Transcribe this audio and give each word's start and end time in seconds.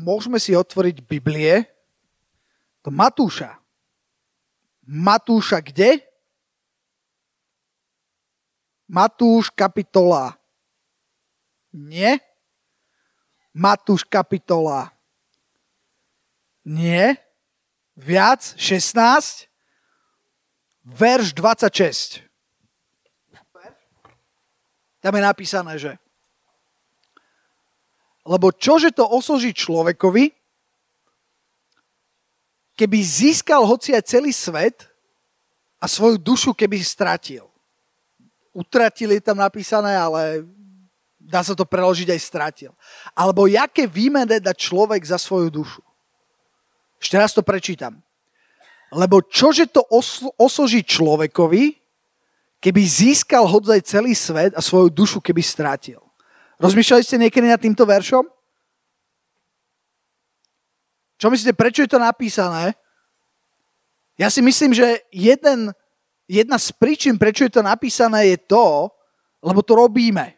Môžeme 0.00 0.40
si 0.40 0.56
otvoriť 0.56 1.04
Biblie 1.04 1.68
do 2.80 2.88
Matúša. 2.88 3.60
Matúša 4.88 5.60
kde? 5.60 6.00
Matúš 8.88 9.52
kapitola. 9.52 10.40
Nie. 11.70 12.18
Matúš 13.52 14.08
kapitola. 14.08 14.88
Nie. 16.64 17.20
Viac. 17.92 18.56
16. 18.56 19.52
Verš 20.80 21.36
26. 21.36 22.24
Tam 25.00 25.12
je 25.16 25.22
napísané, 25.22 25.76
že 25.76 25.96
lebo 28.30 28.54
čože 28.54 28.94
to 28.94 29.02
osoží 29.02 29.50
človekovi, 29.50 30.30
keby 32.78 32.98
získal 33.02 33.66
hoci 33.66 33.90
aj 33.90 34.06
celý 34.06 34.30
svet 34.30 34.86
a 35.82 35.90
svoju 35.90 36.14
dušu 36.14 36.54
keby 36.54 36.78
stratil. 36.78 37.50
Utratil 38.54 39.18
je 39.18 39.22
tam 39.22 39.34
napísané, 39.34 39.98
ale 39.98 40.46
dá 41.18 41.42
sa 41.42 41.58
to 41.58 41.66
preložiť 41.66 42.14
aj 42.14 42.20
stratil. 42.22 42.70
Alebo 43.18 43.50
jaké 43.50 43.90
výmene 43.90 44.38
dá 44.38 44.54
človek 44.54 45.02
za 45.02 45.18
svoju 45.18 45.50
dušu. 45.50 45.82
Ešte 47.02 47.16
raz 47.18 47.34
to 47.34 47.42
prečítam. 47.42 47.98
Lebo 48.94 49.26
čože 49.26 49.66
to 49.66 49.82
osl- 49.90 50.34
osoží 50.38 50.86
človekovi, 50.86 51.78
keby 52.62 52.82
získal 52.86 53.46
hodzaj 53.46 53.86
celý 53.86 54.14
svet 54.14 54.54
a 54.54 54.62
svoju 54.62 54.90
dušu 54.90 55.18
keby 55.18 55.42
stratil. 55.42 56.09
Rozmýšľali 56.60 57.02
ste 57.02 57.16
niekedy 57.16 57.48
nad 57.48 57.56
týmto 57.56 57.88
veršom? 57.88 58.28
Čo 61.16 61.32
myslíte, 61.32 61.56
prečo 61.56 61.80
je 61.80 61.90
to 61.90 61.96
napísané? 61.96 62.76
Ja 64.20 64.28
si 64.28 64.44
myslím, 64.44 64.76
že 64.76 65.00
jeden, 65.08 65.72
jedna 66.28 66.60
z 66.60 66.68
príčin, 66.76 67.16
prečo 67.16 67.48
je 67.48 67.52
to 67.56 67.64
napísané, 67.64 68.36
je 68.36 68.38
to, 68.44 68.92
lebo 69.40 69.64
to 69.64 69.72
robíme. 69.72 70.36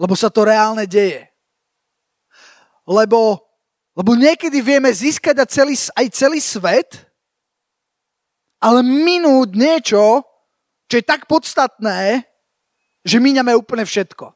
Lebo 0.00 0.16
sa 0.16 0.32
to 0.32 0.48
reálne 0.48 0.88
deje. 0.88 1.28
Lebo, 2.88 3.44
lebo 3.92 4.16
niekedy 4.16 4.64
vieme 4.64 4.88
získať 4.88 5.44
aj 5.44 5.48
celý, 5.52 5.76
aj 5.76 6.06
celý 6.12 6.40
svet, 6.40 6.90
ale 8.64 8.80
minúť 8.80 9.48
niečo, 9.52 10.24
čo 10.88 10.94
je 10.96 11.04
tak 11.04 11.28
podstatné, 11.28 12.24
že 13.04 13.20
míňame 13.20 13.52
úplne 13.52 13.84
všetko. 13.84 14.32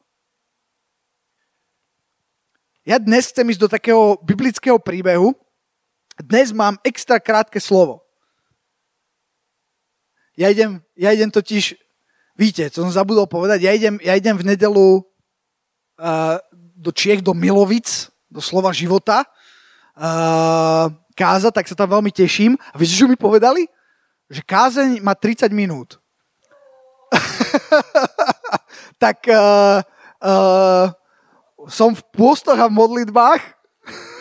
Ja 2.89 2.97
dnes 2.97 3.29
chcem 3.29 3.45
ísť 3.45 3.61
do 3.61 3.69
takého 3.69 4.17
biblického 4.25 4.81
príbehu. 4.81 5.37
Dnes 6.17 6.49
mám 6.49 6.73
extra 6.81 7.21
krátke 7.21 7.61
slovo. 7.61 8.01
Ja 10.33 10.49
idem, 10.49 10.81
ja 10.97 11.13
idem 11.13 11.29
totiž, 11.29 11.77
víte, 12.33 12.65
co 12.73 12.81
som 12.81 12.89
zabudol 12.89 13.29
povedať, 13.29 13.61
ja 13.61 13.77
idem, 13.77 14.01
ja 14.01 14.17
idem 14.17 14.33
v 14.33 14.41
nedelu 14.41 15.05
uh, 15.05 16.41
do 16.73 16.89
Čiech, 16.89 17.21
do 17.21 17.37
Milovic, 17.37 18.09
do 18.25 18.41
slova 18.41 18.73
života, 18.73 19.21
uh, 19.21 20.89
káza, 21.13 21.53
tak 21.53 21.69
sa 21.69 21.77
tam 21.77 21.93
veľmi 21.93 22.09
teším. 22.09 22.57
A 22.73 22.75
viete, 22.81 22.97
čo 22.97 23.05
mi 23.05 23.13
povedali? 23.13 23.69
Že 24.33 24.41
kázeň 24.49 24.89
má 25.05 25.13
30 25.13 25.45
minút. 25.53 26.01
tak 29.03 29.29
uh, 29.29 29.85
uh, 30.25 30.89
som 31.69 31.95
v 31.95 32.01
pôstoch 32.11 32.57
a 32.57 32.67
v 32.67 32.77
modlitbách, 32.77 33.41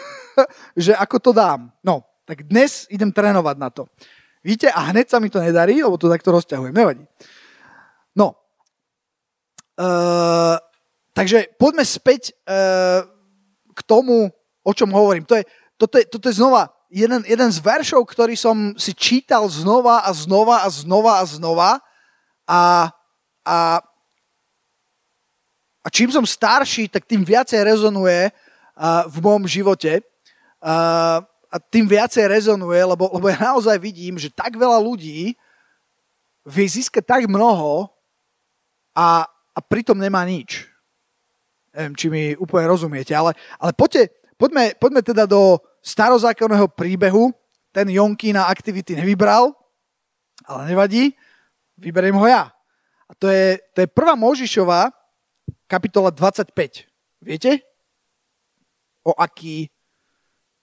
že 0.84 0.92
ako 0.94 1.16
to 1.18 1.30
dám. 1.34 1.72
No, 1.82 2.04
tak 2.28 2.44
dnes 2.46 2.86
idem 2.92 3.10
trénovať 3.10 3.56
na 3.56 3.68
to. 3.72 3.88
Víte, 4.44 4.70
a 4.70 4.92
hneď 4.94 5.10
sa 5.10 5.18
mi 5.18 5.32
to 5.32 5.42
nedarí, 5.42 5.82
lebo 5.82 5.98
to 5.98 6.06
takto 6.06 6.30
rozťahujem. 6.30 6.76
Nevadí. 6.76 7.04
No. 8.14 8.38
Uh, 9.74 10.60
takže 11.16 11.50
poďme 11.58 11.82
späť 11.82 12.36
uh, 12.46 13.02
k 13.74 13.80
tomu, 13.82 14.30
o 14.62 14.72
čom 14.76 14.92
hovorím. 14.94 15.26
To 15.26 15.34
je, 15.36 15.44
toto, 15.74 15.98
je, 15.98 16.04
toto 16.06 16.30
je 16.30 16.38
znova 16.38 16.70
jeden, 16.88 17.22
jeden 17.28 17.50
z 17.52 17.58
veršov, 17.60 18.04
ktorý 18.08 18.34
som 18.34 18.74
si 18.80 18.96
čítal 18.96 19.44
znova 19.48 20.04
a 20.04 20.10
znova 20.12 20.64
a 20.64 20.68
znova 20.72 21.20
a 21.20 21.24
znova. 21.28 21.70
A, 22.48 22.90
a 23.44 23.56
a 25.88 25.92
čím 25.92 26.12
som 26.12 26.28
starší, 26.28 26.92
tak 26.92 27.08
tým 27.08 27.24
viacej 27.24 27.64
rezonuje 27.64 28.28
v 29.08 29.16
môjom 29.24 29.48
živote. 29.48 30.04
A 31.48 31.56
tým 31.72 31.88
viacej 31.88 32.28
rezonuje, 32.28 32.76
lebo, 32.84 33.08
lebo 33.08 33.32
ja 33.32 33.56
naozaj 33.56 33.80
vidím, 33.80 34.20
že 34.20 34.28
tak 34.28 34.52
veľa 34.52 34.76
ľudí 34.84 35.32
vie 36.44 36.66
získať 36.68 37.08
tak 37.08 37.22
mnoho 37.24 37.88
a, 38.92 39.24
a 39.56 39.58
pritom 39.64 39.96
nemá 39.96 40.28
nič. 40.28 40.68
Neviem, 41.72 41.94
či 41.96 42.06
mi 42.12 42.36
úplne 42.36 42.68
rozumiete, 42.68 43.16
ale, 43.16 43.32
ale 43.56 43.72
poďte, 43.72 44.12
poďme, 44.36 44.76
poďme 44.76 45.00
teda 45.00 45.24
do 45.24 45.56
starozákonného 45.80 46.68
príbehu. 46.68 47.32
Ten 47.72 47.88
Jonky 47.88 48.36
na 48.36 48.44
aktivity 48.44 48.92
nevybral, 48.92 49.56
ale 50.44 50.68
nevadí, 50.68 51.16
vyberiem 51.80 52.16
ho 52.16 52.28
ja. 52.28 52.52
A 53.08 53.16
to 53.16 53.32
je, 53.32 53.56
to 53.72 53.84
je 53.84 53.88
prvá 53.88 54.12
Možišová, 54.12 54.92
kapitola 55.68 56.08
25. 56.10 56.88
Viete, 57.20 57.62
o 59.04 59.12
aký 59.12 59.68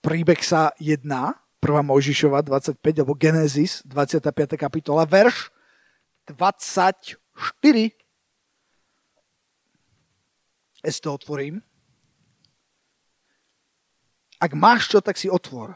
príbeh 0.02 0.42
sa 0.42 0.74
jedná? 0.82 1.38
Prvá 1.62 1.80
Mojžišova 1.80 2.44
25, 2.44 2.78
alebo 3.00 3.16
Genesis 3.16 3.80
25. 3.86 4.58
kapitola, 4.60 5.08
verš 5.08 5.48
24. 6.28 7.16
Ja 10.84 10.92
to 11.02 11.10
otvorím. 11.10 11.64
Ak 14.36 14.52
máš 14.52 14.92
čo, 14.92 15.00
tak 15.00 15.16
si 15.16 15.32
otvor. 15.32 15.74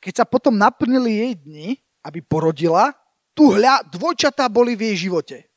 Keď 0.00 0.22
sa 0.22 0.24
potom 0.24 0.54
naplnili 0.54 1.18
jej 1.18 1.32
dni, 1.34 1.68
aby 2.06 2.22
porodila, 2.22 2.94
tu 3.34 3.50
hľa, 3.50 3.82
dvojčatá 3.90 4.46
boli 4.46 4.78
v 4.78 4.94
jej 4.94 5.10
živote. 5.10 5.50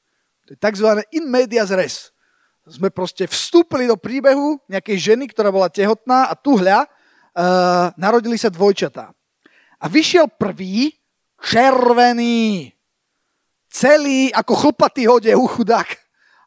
To 0.50 0.58
je 0.58 0.66
tzv. 0.66 1.06
in 1.14 1.30
medias 1.30 1.70
res. 1.70 2.10
Sme 2.66 2.90
proste 2.90 3.30
vstúpili 3.30 3.86
do 3.86 3.94
príbehu 3.94 4.58
nejakej 4.66 5.14
ženy, 5.14 5.30
ktorá 5.30 5.54
bola 5.54 5.70
tehotná 5.70 6.26
a 6.26 6.34
tu 6.34 6.58
hľa 6.58 6.90
uh, 6.90 7.94
narodili 7.94 8.34
sa 8.34 8.50
dvojčatá. 8.50 9.14
A 9.78 9.86
vyšiel 9.86 10.26
prvý 10.26 10.98
červený, 11.38 12.74
celý 13.70 14.34
ako 14.34 14.54
chlpatý 14.58 15.06
hode, 15.06 15.30
u 15.38 15.46
chudák. 15.46 15.86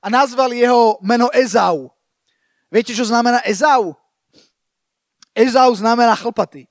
A 0.02 0.10
nazvali 0.10 0.66
jeho 0.66 0.98
meno 0.98 1.30
Ezau. 1.30 1.94
Viete, 2.74 2.90
čo 2.90 3.06
znamená 3.06 3.38
Ezau? 3.46 3.94
Ezau 5.30 5.70
znamená 5.78 6.18
chlpatý. 6.18 6.66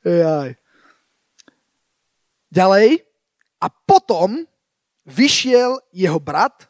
Ďalej. 2.56 3.04
A 3.60 3.66
potom 3.68 4.48
vyšiel 5.06 5.78
jeho 5.94 6.18
brat, 6.18 6.66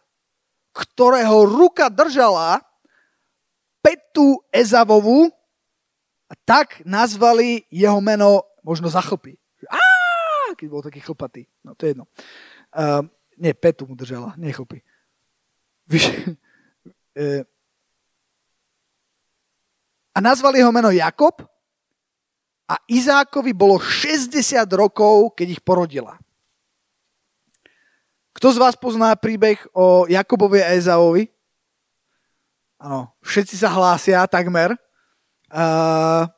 ktorého 0.77 1.49
ruka 1.49 1.89
držala 1.89 2.61
Petu 3.81 4.45
Ezavovu 4.53 5.33
a 6.29 6.35
tak 6.45 6.85
nazvali 6.85 7.65
jeho 7.73 7.97
meno 8.05 8.45
možno 8.61 8.93
za 8.93 9.01
chlpy. 9.01 9.41
Keď 10.57 10.69
bol 10.73 10.85
taký 10.85 11.01
chlpatý. 11.05 11.45
No 11.65 11.77
to 11.77 11.85
je 11.85 11.91
jedno. 11.93 12.09
Uh, 12.73 13.05
nie, 13.37 13.53
Petu 13.53 13.85
mu 13.89 13.93
držala, 13.97 14.33
nie 14.41 14.53
chlpy. 14.53 14.81
Uh, 15.93 17.45
a 20.17 20.19
nazvali 20.21 20.65
jeho 20.65 20.73
meno 20.73 20.89
Jakob 20.89 21.45
a 22.67 22.75
Izákovi 22.91 23.55
bolo 23.55 23.79
60 23.79 24.35
rokov, 24.75 25.37
keď 25.39 25.61
ich 25.61 25.63
porodila. 25.63 26.19
Kto 28.37 28.53
z 28.53 28.61
vás 28.61 28.77
pozná 28.77 29.17
príbeh 29.17 29.57
o 29.73 30.05
Jakobovi 30.05 30.61
a 30.61 30.77
Ezaovi? 30.77 31.25
Áno, 32.77 33.09
všetci 33.25 33.57
sa 33.57 33.73
hlásia 33.73 34.29
takmer. 34.29 34.77
Uh, 35.49 36.29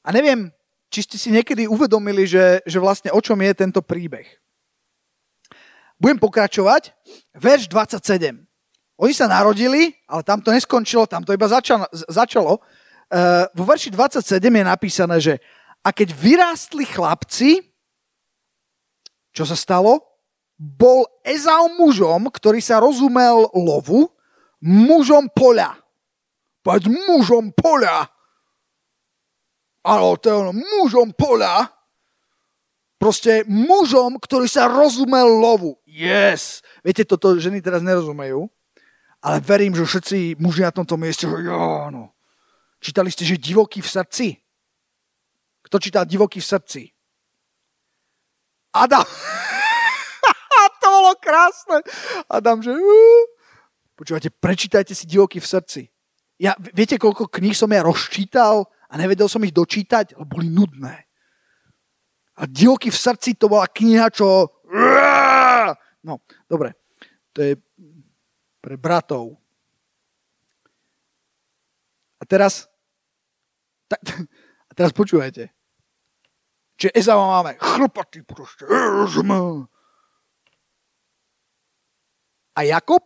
a 0.00 0.08
neviem, 0.16 0.48
či 0.88 1.04
ste 1.04 1.20
si 1.20 1.28
niekedy 1.28 1.68
uvedomili, 1.68 2.24
že, 2.24 2.64
že 2.64 2.80
vlastne 2.80 3.12
o 3.12 3.20
čom 3.20 3.36
je 3.36 3.52
tento 3.52 3.84
príbeh. 3.84 4.24
Budem 6.00 6.16
pokračovať. 6.16 6.96
Verš 7.36 7.68
27. 7.68 8.32
Oni 8.96 9.12
sa 9.12 9.28
narodili, 9.28 9.92
ale 10.08 10.24
tam 10.24 10.40
to 10.40 10.56
neskončilo, 10.56 11.04
tam 11.04 11.20
to 11.20 11.36
iba 11.36 11.44
začalo. 11.52 11.84
začalo. 11.92 12.64
Uh, 13.12 13.44
vo 13.52 13.68
verši 13.68 13.92
27 13.92 14.40
je 14.40 14.64
napísané, 14.64 15.16
že 15.20 15.34
a 15.84 15.92
keď 15.92 16.16
vyrástli 16.16 16.88
chlapci, 16.88 17.67
čo 19.38 19.46
sa 19.46 19.54
stalo? 19.54 20.02
Bol 20.58 21.06
Ezau 21.22 21.70
mužom, 21.78 22.26
ktorý 22.26 22.58
sa 22.58 22.82
rozumel 22.82 23.46
lovu, 23.54 24.10
mužom 24.58 25.30
poľa. 25.30 25.78
Povedz 26.66 26.90
mužom 26.90 27.54
poľa. 27.54 28.10
Áno, 29.86 30.18
to 30.18 30.26
je 30.26 30.34
ono, 30.34 30.50
mužom 30.50 31.14
poľa. 31.14 31.70
Proste 32.98 33.46
mužom, 33.46 34.18
ktorý 34.18 34.50
sa 34.50 34.66
rozumel 34.66 35.38
lovu. 35.38 35.78
Yes. 35.86 36.66
Viete, 36.82 37.06
toto 37.06 37.38
ženy 37.38 37.62
teraz 37.62 37.78
nerozumejú, 37.78 38.50
ale 39.22 39.38
verím, 39.38 39.70
že 39.78 39.86
všetci 39.86 40.42
muži 40.42 40.66
na 40.66 40.74
tomto 40.74 40.98
mieste, 40.98 41.30
že 41.30 41.46
áno. 41.46 42.10
Čítali 42.82 43.14
ste, 43.14 43.22
že 43.22 43.38
divoký 43.38 43.78
v 43.78 43.86
srdci? 43.86 44.26
Kto 45.62 45.78
čítal 45.78 46.10
divoký 46.10 46.42
v 46.42 46.50
srdci? 46.50 46.82
Adam. 48.78 49.04
to 50.82 50.86
bolo 50.86 51.12
krásne. 51.18 51.82
Adam, 52.30 52.62
že... 52.62 52.70
Počúvate, 53.98 54.30
prečítajte 54.30 54.94
si 54.94 55.10
divoký 55.10 55.42
v 55.42 55.50
srdci. 55.50 55.82
Ja, 56.38 56.54
viete, 56.54 56.94
koľko 57.02 57.26
kníh 57.26 57.54
som 57.54 57.66
ja 57.74 57.82
rozčítal 57.82 58.70
a 58.86 58.94
nevedel 58.94 59.26
som 59.26 59.42
ich 59.42 59.50
dočítať, 59.50 60.14
lebo 60.14 60.38
boli 60.38 60.46
nudné. 60.46 61.08
A 62.38 62.46
Divoký 62.46 62.94
v 62.94 63.02
srdci 63.02 63.34
to 63.34 63.50
bola 63.50 63.66
kniha, 63.66 64.06
čo... 64.14 64.46
No, 65.98 66.22
dobre. 66.46 66.78
To 67.34 67.42
je 67.42 67.58
pre 68.62 68.78
bratov. 68.78 69.34
A 72.16 72.24
teraz... 72.24 72.70
A 74.70 74.72
teraz 74.78 74.94
počúvajte. 74.94 75.50
Čiže 76.78 76.94
Ezava 76.94 77.26
máme 77.26 77.58
chlpatý 77.58 78.22
proste. 78.22 78.64
A 82.54 82.60
Jakob 82.62 83.02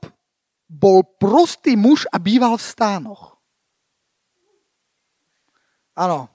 bol 0.69 1.05
prostý 1.17 1.77
muž 1.77 2.05
a 2.13 2.21
býval 2.21 2.57
v 2.57 2.65
stánoch. 2.65 3.41
Áno. 5.97 6.29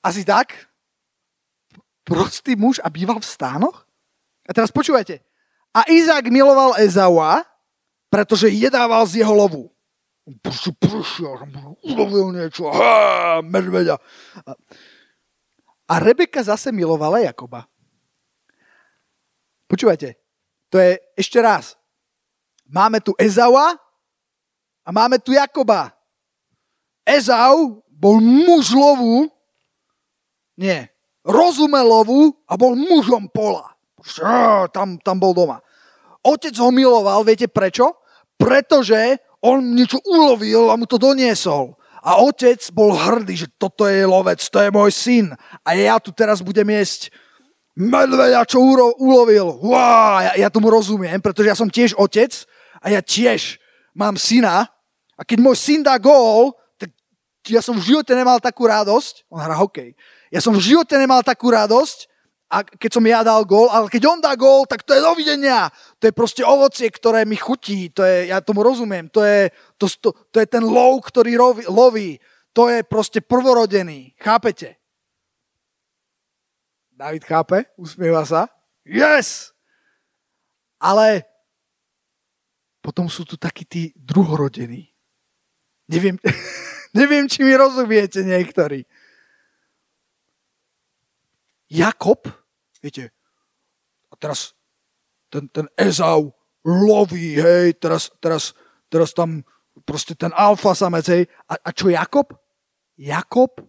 Asi 0.00 0.24
tak? 0.24 0.68
prostý 2.08 2.56
muž 2.56 2.80
a 2.80 2.88
býval 2.88 3.20
v 3.20 3.28
stánoch? 3.28 3.84
A 4.48 4.56
teraz 4.56 4.72
počúvajte. 4.72 5.20
A 5.76 5.84
Izák 5.92 6.32
miloval 6.32 6.80
Ezaua, 6.80 7.44
pretože 8.08 8.48
jedával 8.48 9.04
z 9.04 9.20
jeho 9.20 9.34
lovu. 9.36 9.68
Proste 10.40 10.72
prišiel, 10.72 11.44
ulovil 11.84 12.32
niečo, 12.32 12.72
ha, 12.72 13.40
medveďa. 13.44 14.00
A 15.88 15.98
Rebeka 15.98 16.44
zase 16.44 16.68
milovala 16.68 17.24
Jakoba. 17.24 17.64
Počúvajte, 19.68 20.16
to 20.68 20.76
je 20.76 21.00
ešte 21.16 21.40
raz. 21.40 21.76
Máme 22.68 23.00
tu 23.00 23.16
Ezaua 23.16 23.76
a 24.84 24.88
máme 24.92 25.16
tu 25.20 25.32
Jakoba. 25.32 25.96
Ezau 27.08 27.80
bol 27.88 28.20
muž 28.20 28.76
lovu, 28.76 29.32
nie, 30.60 30.84
rozumelovu 31.24 32.36
a 32.44 32.52
bol 32.60 32.76
mužom 32.76 33.32
pola. 33.32 33.72
Tam, 34.72 35.00
tam 35.00 35.16
bol 35.16 35.32
doma. 35.32 35.64
Otec 36.20 36.52
ho 36.60 36.68
miloval, 36.68 37.24
viete 37.24 37.48
prečo? 37.48 37.96
Pretože 38.36 39.18
on 39.40 39.72
niečo 39.72 40.02
ulovil 40.04 40.68
a 40.68 40.76
mu 40.76 40.84
to 40.84 41.00
doniesol. 41.00 41.78
A 42.08 42.24
otec 42.24 42.56
bol 42.72 42.96
hrdý, 42.96 43.44
že 43.44 43.52
toto 43.60 43.84
je 43.84 44.00
lovec, 44.08 44.40
to 44.40 44.64
je 44.64 44.72
môj 44.72 44.88
syn. 44.88 45.36
A 45.60 45.76
ja 45.76 46.00
tu 46.00 46.08
teraz 46.08 46.40
budem 46.40 46.64
jesť 46.72 47.12
medveďa, 47.76 48.48
čo 48.48 48.64
ulovil. 48.96 49.60
Wow, 49.60 50.24
ja, 50.24 50.32
ja 50.40 50.48
tomu 50.48 50.72
rozumiem, 50.72 51.20
pretože 51.20 51.52
ja 51.52 51.56
som 51.58 51.68
tiež 51.68 51.92
otec 52.00 52.32
a 52.80 52.96
ja 52.96 53.04
tiež 53.04 53.60
mám 53.92 54.16
syna. 54.16 54.64
A 55.20 55.22
keď 55.26 55.38
môj 55.44 55.60
syn 55.60 55.84
dá 55.84 56.00
gól, 56.00 56.56
tak 56.80 56.88
ja 57.44 57.60
som 57.60 57.76
v 57.76 57.92
živote 57.92 58.16
nemal 58.16 58.40
takú 58.40 58.64
radosť. 58.64 59.28
On 59.28 59.36
hrá 59.36 59.60
hokej 59.60 59.92
ja 60.28 60.40
som 60.44 60.52
v 60.52 60.64
živote 60.64 60.94
nemal 60.96 61.24
takú 61.24 61.48
radosť, 61.48 62.08
a 62.48 62.64
keď 62.64 62.90
som 62.96 63.04
ja 63.04 63.20
dal 63.20 63.44
gól, 63.44 63.68
ale 63.68 63.92
keď 63.92 64.02
on 64.08 64.18
dá 64.24 64.32
gól, 64.32 64.64
tak 64.64 64.80
to 64.80 64.96
je 64.96 65.04
dovidenia. 65.04 65.68
To 66.00 66.08
je 66.08 66.16
proste 66.16 66.40
ovocie, 66.40 66.88
ktoré 66.88 67.28
mi 67.28 67.36
chutí. 67.36 67.92
To 67.92 68.00
je, 68.00 68.32
ja 68.32 68.40
tomu 68.40 68.64
rozumiem. 68.64 69.12
To 69.12 69.20
je, 69.20 69.52
to, 69.76 69.84
to, 70.00 70.16
to 70.32 70.36
je 70.40 70.48
ten 70.48 70.64
lov, 70.64 71.04
ktorý 71.04 71.36
roví, 71.36 71.62
loví. 71.68 72.10
To 72.56 72.72
je 72.72 72.80
proste 72.88 73.20
prvorodený. 73.20 74.16
Chápete? 74.16 74.80
David 76.96 77.28
chápe? 77.28 77.68
Usmieva 77.76 78.24
sa? 78.24 78.48
Yes! 78.88 79.52
Ale 80.80 81.28
potom 82.80 83.12
sú 83.12 83.28
tu 83.28 83.36
takí 83.36 83.68
tí 83.68 83.92
druhorodení. 83.92 84.88
Neviem, 85.92 86.16
neviem, 86.98 87.28
či 87.28 87.44
mi 87.44 87.52
rozumiete 87.52 88.24
niektorí. 88.24 88.88
Jakob, 91.68 92.24
viete, 92.80 93.12
a 94.08 94.14
teraz 94.16 94.56
ten, 95.28 95.48
ten 95.52 95.68
Ezau 95.76 96.32
loví, 96.64 97.36
hej, 97.36 97.76
teraz, 97.76 98.08
teraz, 98.20 98.56
teraz 98.88 99.12
tam 99.12 99.44
proste 99.84 100.16
ten 100.16 100.32
alfa 100.34 100.74
samec, 100.74 101.06
hej. 101.08 101.22
A, 101.46 101.60
a 101.60 101.70
čo 101.72 101.92
Jakob? 101.92 102.34
Jakob 102.98 103.62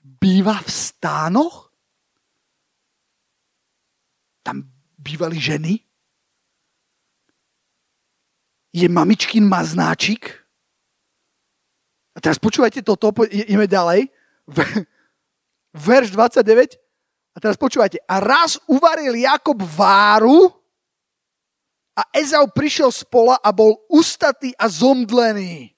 býva 0.00 0.58
v 0.58 0.70
stánoch? 0.70 1.70
Tam 4.42 4.66
bývali 4.98 5.38
ženy? 5.38 5.78
Je 8.72 8.88
mamičkin 8.88 9.44
maznáčik? 9.44 10.42
A 12.12 12.18
teraz 12.20 12.40
počúvajte 12.40 12.82
toto, 12.82 13.12
ideme 13.30 13.68
ďalej. 13.68 14.08
Verš 15.72 16.12
29. 16.12 16.81
A 17.32 17.40
teraz 17.40 17.56
počúvajte. 17.56 18.00
A 18.04 18.20
raz 18.20 18.60
uvaril 18.68 19.16
Jakob 19.16 19.56
váru 19.64 20.52
a 21.96 22.02
Ezau 22.16 22.48
prišiel 22.48 22.92
z 22.92 23.04
pola 23.08 23.36
a 23.40 23.52
bol 23.52 23.76
ustatý 23.88 24.52
a 24.56 24.68
zomdlený. 24.68 25.72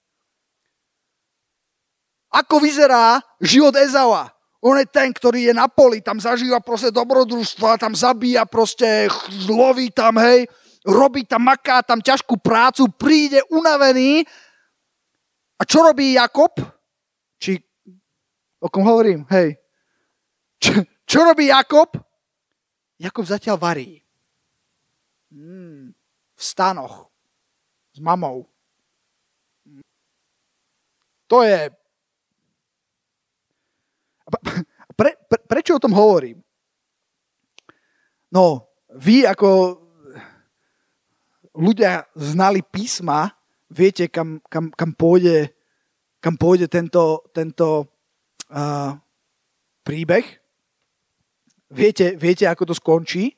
Ako 2.34 2.58
vyzerá 2.58 3.22
život 3.38 3.78
Ezaua? 3.78 4.34
On 4.64 4.74
je 4.74 4.88
ten, 4.88 5.12
ktorý 5.12 5.52
je 5.52 5.54
na 5.54 5.68
poli, 5.68 6.00
tam 6.00 6.16
zažíva 6.16 6.58
proste 6.58 6.88
dobrodružstva, 6.88 7.76
tam 7.76 7.92
zabíja 7.92 8.48
proste, 8.48 9.12
loví 9.44 9.92
tam, 9.92 10.16
hej, 10.18 10.48
robí 10.88 11.28
tam, 11.28 11.44
maká 11.44 11.84
tam 11.84 12.00
ťažkú 12.00 12.40
prácu, 12.40 12.88
príde 12.96 13.44
unavený. 13.52 14.24
A 15.60 15.62
čo 15.68 15.84
robí 15.84 16.17
Jakob? 16.17 16.56
Či, 17.36 17.60
o 18.56 18.72
kom 18.72 18.88
hovorím? 18.88 19.29
Hej. 19.29 19.60
Čo, 20.64 20.81
čo 21.05 21.25
robí 21.25 21.53
Jakob? 21.53 21.94
Jakob 22.99 23.25
zatiaľ 23.29 23.56
varí. 23.61 24.01
Mm, 25.34 25.93
v 26.34 26.43
stanoch. 26.43 27.11
S 27.94 27.99
mamou. 28.03 28.49
To 31.29 31.43
je... 31.43 31.70
Pre, 34.94 35.11
pre, 35.27 35.41
prečo 35.51 35.77
o 35.77 35.82
tom 35.82 35.91
hovorím? 35.91 36.39
No, 38.31 38.67
vy 38.94 39.27
ako 39.27 39.79
ľudia 41.55 42.06
znali 42.19 42.63
písma, 42.67 43.31
viete, 43.70 44.11
kam, 44.11 44.43
kam, 44.51 44.75
kam, 44.75 44.91
pôjde, 44.94 45.55
kam 46.19 46.34
pôjde 46.34 46.67
tento, 46.67 47.23
tento 47.31 47.91
uh, 48.51 48.94
príbeh. 49.87 50.27
Viete, 51.74 52.14
viete, 52.14 52.46
ako 52.46 52.70
to 52.70 52.74
skončí? 52.78 53.34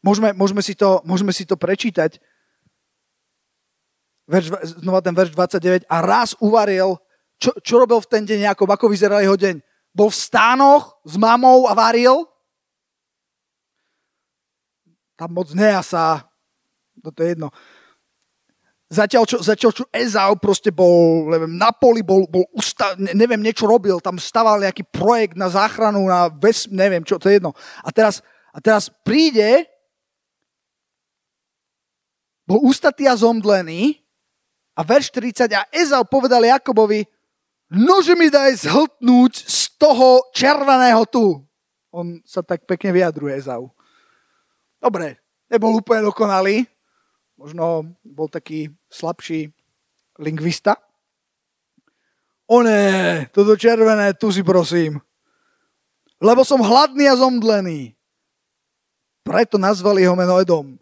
Môžeme, 0.00 0.32
môžeme, 0.32 0.64
si, 0.64 0.72
to, 0.72 1.04
môžeme 1.04 1.30
si 1.30 1.44
to 1.44 1.60
prečítať. 1.60 2.16
Verš, 4.26 4.80
znova 4.80 5.04
ten 5.04 5.12
verš 5.12 5.36
29. 5.36 5.84
A 5.86 5.96
raz 6.00 6.32
uvaril, 6.40 6.96
čo, 7.36 7.52
čo 7.60 7.84
robil 7.84 8.00
v 8.00 8.10
ten 8.10 8.24
deň 8.24 8.48
Jakob, 8.52 8.66
ako 8.72 8.88
vyzeral 8.88 9.20
jeho 9.20 9.36
deň? 9.36 9.60
Bol 9.92 10.08
v 10.08 10.16
stánoch 10.16 10.96
s 11.04 11.20
mamou 11.20 11.68
a 11.68 11.76
varil? 11.76 12.24
Tam 15.16 15.32
moc 15.32 15.52
nejasa. 15.52 16.24
No 17.00 17.12
to 17.12 17.24
je 17.24 17.36
jedno. 17.36 17.52
Zatiaľ 18.86 19.26
čo, 19.26 19.42
zatiaľ, 19.42 19.72
čo 19.74 19.84
Ezau 19.90 20.38
proste 20.38 20.70
bol 20.70 21.26
neviem, 21.26 21.58
na 21.58 21.74
poli, 21.74 22.06
bol, 22.06 22.22
bol 22.30 22.46
usta- 22.54 22.94
neviem, 22.94 23.42
niečo 23.42 23.66
robil, 23.66 23.98
tam 23.98 24.14
staval 24.14 24.62
nejaký 24.62 24.86
projekt 24.86 25.34
na 25.34 25.50
záchranu, 25.50 26.06
na 26.06 26.30
ves, 26.30 26.70
neviem 26.70 27.02
čo, 27.02 27.18
to 27.18 27.26
je 27.26 27.42
jedno. 27.42 27.50
A 27.82 27.90
teraz, 27.90 28.22
a 28.54 28.62
teraz 28.62 28.86
príde, 29.02 29.66
bol 32.46 32.62
ustatý 32.62 33.10
a 33.10 33.18
zomdlený 33.18 33.98
a 34.78 34.86
verš 34.86 35.10
40 35.10 35.50
a 35.50 35.66
Ezau 35.74 36.06
povedal 36.06 36.46
Jakobovi, 36.46 37.02
nože 37.74 38.14
mi 38.14 38.30
daj 38.30 38.70
zhltnúť 38.70 39.34
z 39.34 39.60
toho 39.82 40.30
červeného 40.30 41.02
tu. 41.10 41.42
On 41.90 42.22
sa 42.22 42.38
tak 42.46 42.62
pekne 42.70 42.94
vyjadruje 42.94 43.34
Ezau. 43.34 43.74
Dobre, 44.78 45.18
nebol 45.50 45.74
úplne 45.74 46.06
dokonalý, 46.06 46.70
možno 47.36 47.94
bol 48.02 48.28
taký 48.32 48.72
slabší 48.88 49.52
lingvista. 50.18 50.76
O 52.48 52.64
ne, 52.64 53.26
toto 53.30 53.56
červené, 53.56 54.16
tu 54.16 54.32
si 54.32 54.40
prosím. 54.40 54.98
Lebo 56.16 56.42
som 56.46 56.64
hladný 56.64 57.04
a 57.12 57.18
zomdlený. 57.18 57.92
Preto 59.20 59.60
nazvali 59.60 60.06
ho 60.08 60.16
meno 60.16 60.40
Edom. 60.40 60.78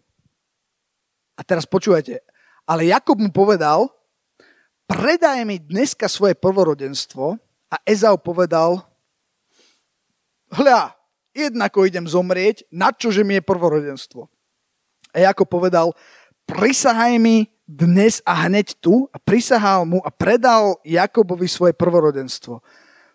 A 1.35 1.41
teraz 1.43 1.67
počúvajte. 1.67 2.23
Ale 2.63 2.87
Jakob 2.87 3.19
mu 3.19 3.33
povedal, 3.33 3.91
predaj 4.87 5.43
mi 5.43 5.59
dneska 5.59 6.07
svoje 6.07 6.37
prvorodenstvo 6.37 7.35
a 7.67 7.75
Ezau 7.83 8.15
povedal, 8.15 8.85
hľa, 10.53 10.95
jednako 11.35 11.89
idem 11.89 12.05
zomrieť, 12.07 12.63
na 12.71 12.95
čože 12.95 13.25
mi 13.27 13.41
je 13.41 13.43
prvorodenstvo. 13.43 14.29
A 15.11 15.17
Jakob 15.19 15.49
povedal, 15.49 15.91
prisahaj 16.45 17.19
mi 17.19 17.49
dnes 17.65 18.21
a 18.21 18.45
hneď 18.45 18.77
tu 18.77 19.09
a 19.09 19.17
prisahal 19.17 19.83
mu 19.83 19.99
a 20.05 20.13
predal 20.13 20.77
Jakobovi 20.85 21.49
svoje 21.49 21.73
prvorodenstvo. 21.73 22.61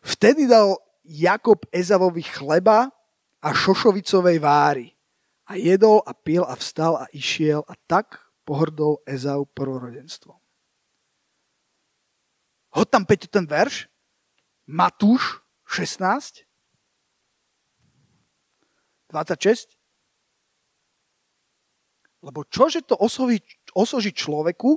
Vtedy 0.02 0.50
dal 0.50 0.76
Jakob 1.06 1.62
Ezavovi 1.70 2.22
chleba 2.22 2.90
a 3.40 3.48
šošovicovej 3.54 4.38
váry. 4.42 4.86
A 5.50 5.58
jedol 5.58 6.02
a 6.06 6.14
pil 6.14 6.46
a 6.46 6.54
vstal 6.54 6.94
a 6.94 7.10
išiel 7.10 7.66
a 7.66 7.74
tak 7.86 8.22
pohrdol 8.46 9.02
Ezau 9.02 9.46
prvorodenstvo. 9.50 10.38
Hoď 12.70 12.86
tam 12.86 13.02
Peťo 13.02 13.26
ten 13.26 13.46
verš. 13.50 13.90
Matúš 14.70 15.42
16. 15.66 16.46
26. 19.10 19.79
Lebo 22.20 22.44
čože 22.44 22.84
to 22.84 22.96
osoví, 23.00 23.40
osoží 23.72 24.12
človeku, 24.12 24.76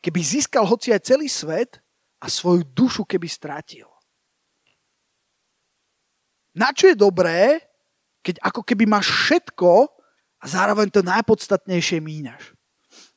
keby 0.00 0.20
získal 0.20 0.64
hoci 0.64 0.96
aj 0.96 1.04
celý 1.04 1.28
svet 1.28 1.76
a 2.20 2.26
svoju 2.28 2.64
dušu 2.72 3.04
keby 3.04 3.28
strátil. 3.28 3.88
Na 6.56 6.72
čo 6.72 6.90
je 6.90 6.96
dobré, 6.98 7.60
keď 8.24 8.40
ako 8.42 8.60
keby 8.64 8.84
máš 8.88 9.12
všetko 9.12 9.88
a 10.40 10.44
zároveň 10.44 10.88
to 10.88 11.04
najpodstatnejšie 11.04 12.00
míňaš. 12.00 12.56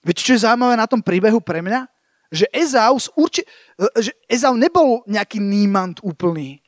Viete, 0.03 0.21
čo 0.21 0.35
je 0.35 0.43
zaujímavé 0.43 0.75
na 0.75 0.87
tom 0.87 0.99
príbehu 0.99 1.39
pre 1.39 1.63
mňa? 1.63 1.87
Že 2.33 2.45
Ezau, 2.51 2.95
urči... 3.15 3.47
že 3.95 4.11
Ezau 4.27 4.59
nebol 4.59 5.05
nejaký 5.07 5.39
nímant 5.39 5.95
úplný. 6.03 6.59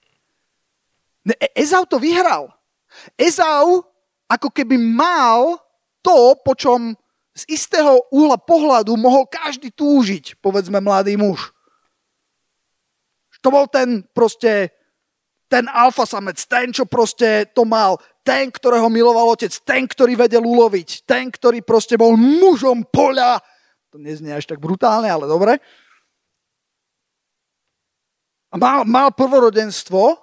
E- 1.27 1.53
Ezau 1.57 1.83
to 1.83 1.99
vyhral. 1.99 2.53
Ezau 3.19 3.83
ako 4.31 4.47
keby 4.53 4.79
mal 4.79 5.59
to, 6.05 6.38
po 6.45 6.53
čom 6.53 6.93
z 7.33 7.43
istého 7.50 8.05
uhla 8.13 8.38
pohľadu 8.38 8.93
mohol 8.93 9.25
každý 9.25 9.74
túžiť, 9.74 10.38
povedzme 10.38 10.77
mladý 10.77 11.17
muž. 11.17 11.50
To 13.41 13.50
bol 13.53 13.65
ten 13.69 14.01
proste, 14.13 14.74
ten 15.45 15.69
alfa 15.69 16.05
samec, 16.05 16.38
ten, 16.50 16.74
čo 16.74 16.89
proste 16.89 17.45
to 17.53 17.62
mal, 17.62 18.01
ten, 18.25 18.50
ktorého 18.50 18.89
miloval 18.89 19.38
otec, 19.38 19.53
ten, 19.62 19.85
ktorý 19.85 20.17
vedel 20.17 20.41
uloviť, 20.41 21.05
ten, 21.05 21.29
ktorý 21.29 21.62
proste 21.62 21.93
bol 21.93 22.17
mužom 22.17 22.85
poľa. 22.89 23.38
To 23.93 24.01
neznie 24.01 24.33
až 24.33 24.50
tak 24.50 24.57
brutálne, 24.57 25.05
ale 25.05 25.29
dobre. 25.29 25.62
A 28.50 28.55
mal, 28.57 28.81
mal 28.88 29.13
prvorodenstvo, 29.13 30.17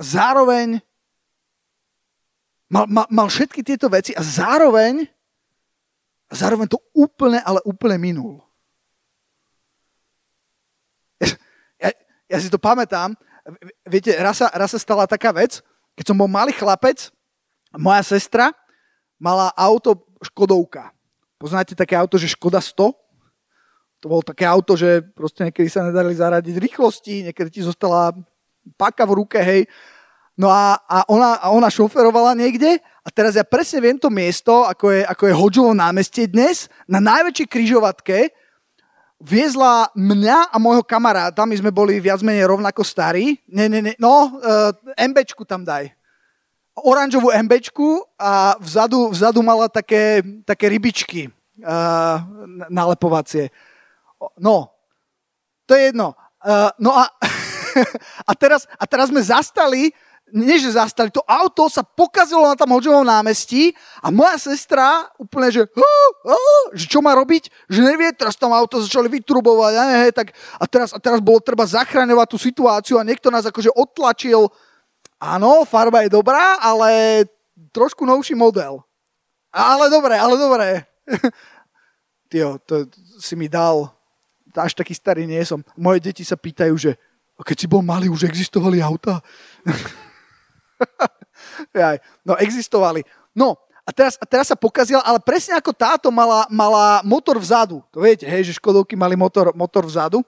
zároveň 0.00 0.80
Mal, 2.72 2.88
mal, 2.88 3.06
mal 3.12 3.28
všetky 3.28 3.60
tieto 3.60 3.92
veci 3.92 4.16
a 4.16 4.24
zároveň, 4.24 5.04
zároveň 6.32 6.72
to 6.72 6.80
úplne, 6.96 7.36
ale 7.44 7.60
úplne 7.68 8.00
minul. 8.00 8.40
Ja, 11.76 11.92
ja 12.32 12.38
si 12.40 12.48
to 12.48 12.56
pamätám. 12.56 13.12
Viete, 13.84 14.16
raz 14.16 14.40
sa, 14.40 14.48
raz 14.56 14.72
sa 14.72 14.80
stala 14.80 15.04
taká 15.04 15.36
vec, 15.36 15.60
keď 15.92 16.04
som 16.08 16.16
bol 16.16 16.30
malý 16.30 16.56
chlapec, 16.56 17.12
moja 17.76 18.00
sestra 18.00 18.56
mala 19.20 19.52
auto 19.52 20.08
Škodovka. 20.24 20.96
Poznáte 21.36 21.76
také 21.76 21.98
auto, 21.98 22.16
že 22.16 22.32
Škoda 22.32 22.62
100? 22.62 22.94
To 24.02 24.06
bolo 24.10 24.22
také 24.24 24.48
auto, 24.48 24.74
že 24.74 25.04
proste 25.14 25.46
niekedy 25.46 25.68
sa 25.68 25.86
nedali 25.86 26.16
zaradiť 26.16 26.56
rýchlosti, 26.58 27.28
niekedy 27.28 27.50
ti 27.50 27.62
zostala 27.62 28.16
paka 28.74 29.06
v 29.06 29.12
ruke, 29.22 29.38
hej. 29.38 29.68
No 30.42 30.50
a, 30.50 30.74
a, 30.90 31.06
ona, 31.06 31.38
a 31.38 31.54
ona 31.54 31.70
šoferovala 31.70 32.34
niekde 32.34 32.82
a 33.06 33.08
teraz 33.14 33.38
ja 33.38 33.46
presne 33.46 33.78
viem 33.78 33.94
to 33.94 34.10
miesto, 34.10 34.66
ako 34.66 34.90
je, 34.90 35.06
ako 35.06 35.22
je 35.30 35.38
Hodžovo 35.38 35.70
námestie 35.70 36.26
dnes, 36.26 36.66
na 36.90 36.98
najväčšej 36.98 37.46
kryžovatke 37.46 38.34
viezla 39.22 39.86
mňa 39.94 40.50
a 40.50 40.56
môjho 40.58 40.82
kamaráta, 40.82 41.46
my 41.46 41.54
sme 41.54 41.70
boli 41.70 42.02
viac 42.02 42.26
menej 42.26 42.50
rovnako 42.50 42.82
starí, 42.82 43.38
ne, 43.46 43.70
ne, 43.70 43.86
ne, 43.86 43.92
no, 44.02 44.34
uh, 44.34 44.74
MBčku 44.98 45.46
tam 45.46 45.62
daj. 45.62 45.94
Oranžovú 46.74 47.30
MBčku 47.30 48.02
a 48.18 48.58
vzadu, 48.58 49.14
vzadu 49.14 49.46
mala 49.46 49.70
také, 49.70 50.26
také 50.42 50.66
rybičky 50.66 51.30
uh, 51.62 52.18
nalepovacie. 52.66 53.54
No, 54.42 54.74
to 55.70 55.78
je 55.78 55.94
jedno. 55.94 56.18
Uh, 56.42 56.74
no 56.82 56.98
a, 56.98 57.06
a, 58.30 58.32
teraz, 58.34 58.66
a 58.74 58.90
teraz 58.90 59.06
sme 59.14 59.22
zastali 59.22 59.94
nie 60.32 60.56
že 60.56 60.72
zastali, 60.72 61.12
to 61.12 61.20
auto 61.28 61.68
sa 61.68 61.84
pokazilo 61.84 62.48
na 62.48 62.56
tam 62.56 62.72
Hodžovom 62.72 63.04
námestí 63.04 63.76
a 64.00 64.08
moja 64.08 64.40
sestra 64.40 65.04
úplne, 65.20 65.52
že, 65.52 65.62
uh, 65.68 66.10
uh, 66.24 66.64
že 66.72 66.88
čo 66.88 67.04
má 67.04 67.12
robiť, 67.12 67.52
že 67.68 67.84
nevie, 67.84 68.08
teraz 68.16 68.34
tam 68.40 68.56
auto 68.56 68.80
začali 68.80 69.12
vytrubovať, 69.20 69.72
ne, 69.76 69.96
he, 70.02 70.10
tak, 70.10 70.32
a, 70.56 70.64
teraz, 70.64 70.96
a 70.96 70.98
teraz 70.98 71.20
bolo 71.20 71.36
treba 71.44 71.68
zachraňovať 71.68 72.26
tú 72.32 72.38
situáciu 72.40 72.96
a 72.96 73.04
niekto 73.04 73.28
nás 73.28 73.44
akože 73.44 73.68
odtlačil. 73.76 74.48
Áno, 75.20 75.68
farba 75.68 76.02
je 76.02 76.10
dobrá, 76.10 76.56
ale 76.58 77.22
trošku 77.70 78.08
novší 78.08 78.32
model. 78.32 78.80
Ale 79.52 79.92
dobre, 79.92 80.16
ale 80.16 80.34
dobre. 80.40 80.66
Tio, 82.32 82.56
to 82.64 82.88
si 83.20 83.36
mi 83.36 83.52
dal, 83.52 83.92
až 84.56 84.72
taký 84.72 84.96
starý 84.96 85.28
nie 85.28 85.44
som. 85.44 85.60
Moje 85.76 86.00
deti 86.00 86.24
sa 86.24 86.40
pýtajú, 86.40 86.74
že 86.80 86.96
keď 87.36 87.56
si 87.58 87.66
bol 87.68 87.84
malý, 87.84 88.08
už 88.08 88.24
existovali 88.24 88.80
auta? 88.80 89.20
no, 92.28 92.36
existovali. 92.38 93.02
No, 93.32 93.56
a 93.82 93.90
teraz, 93.90 94.14
a 94.22 94.24
teraz 94.24 94.46
sa 94.46 94.54
pokazila, 94.54 95.02
ale 95.02 95.18
presne 95.18 95.58
ako 95.58 95.74
táto 95.74 96.08
mala, 96.14 96.46
mala 96.46 97.02
motor 97.02 97.34
vzadu. 97.42 97.82
To 97.90 97.98
viete, 97.98 98.22
hej, 98.22 98.46
že 98.46 98.56
Škodovky 98.62 98.94
mali 98.94 99.18
motor, 99.18 99.50
motor 99.58 99.82
vzadu. 99.82 100.22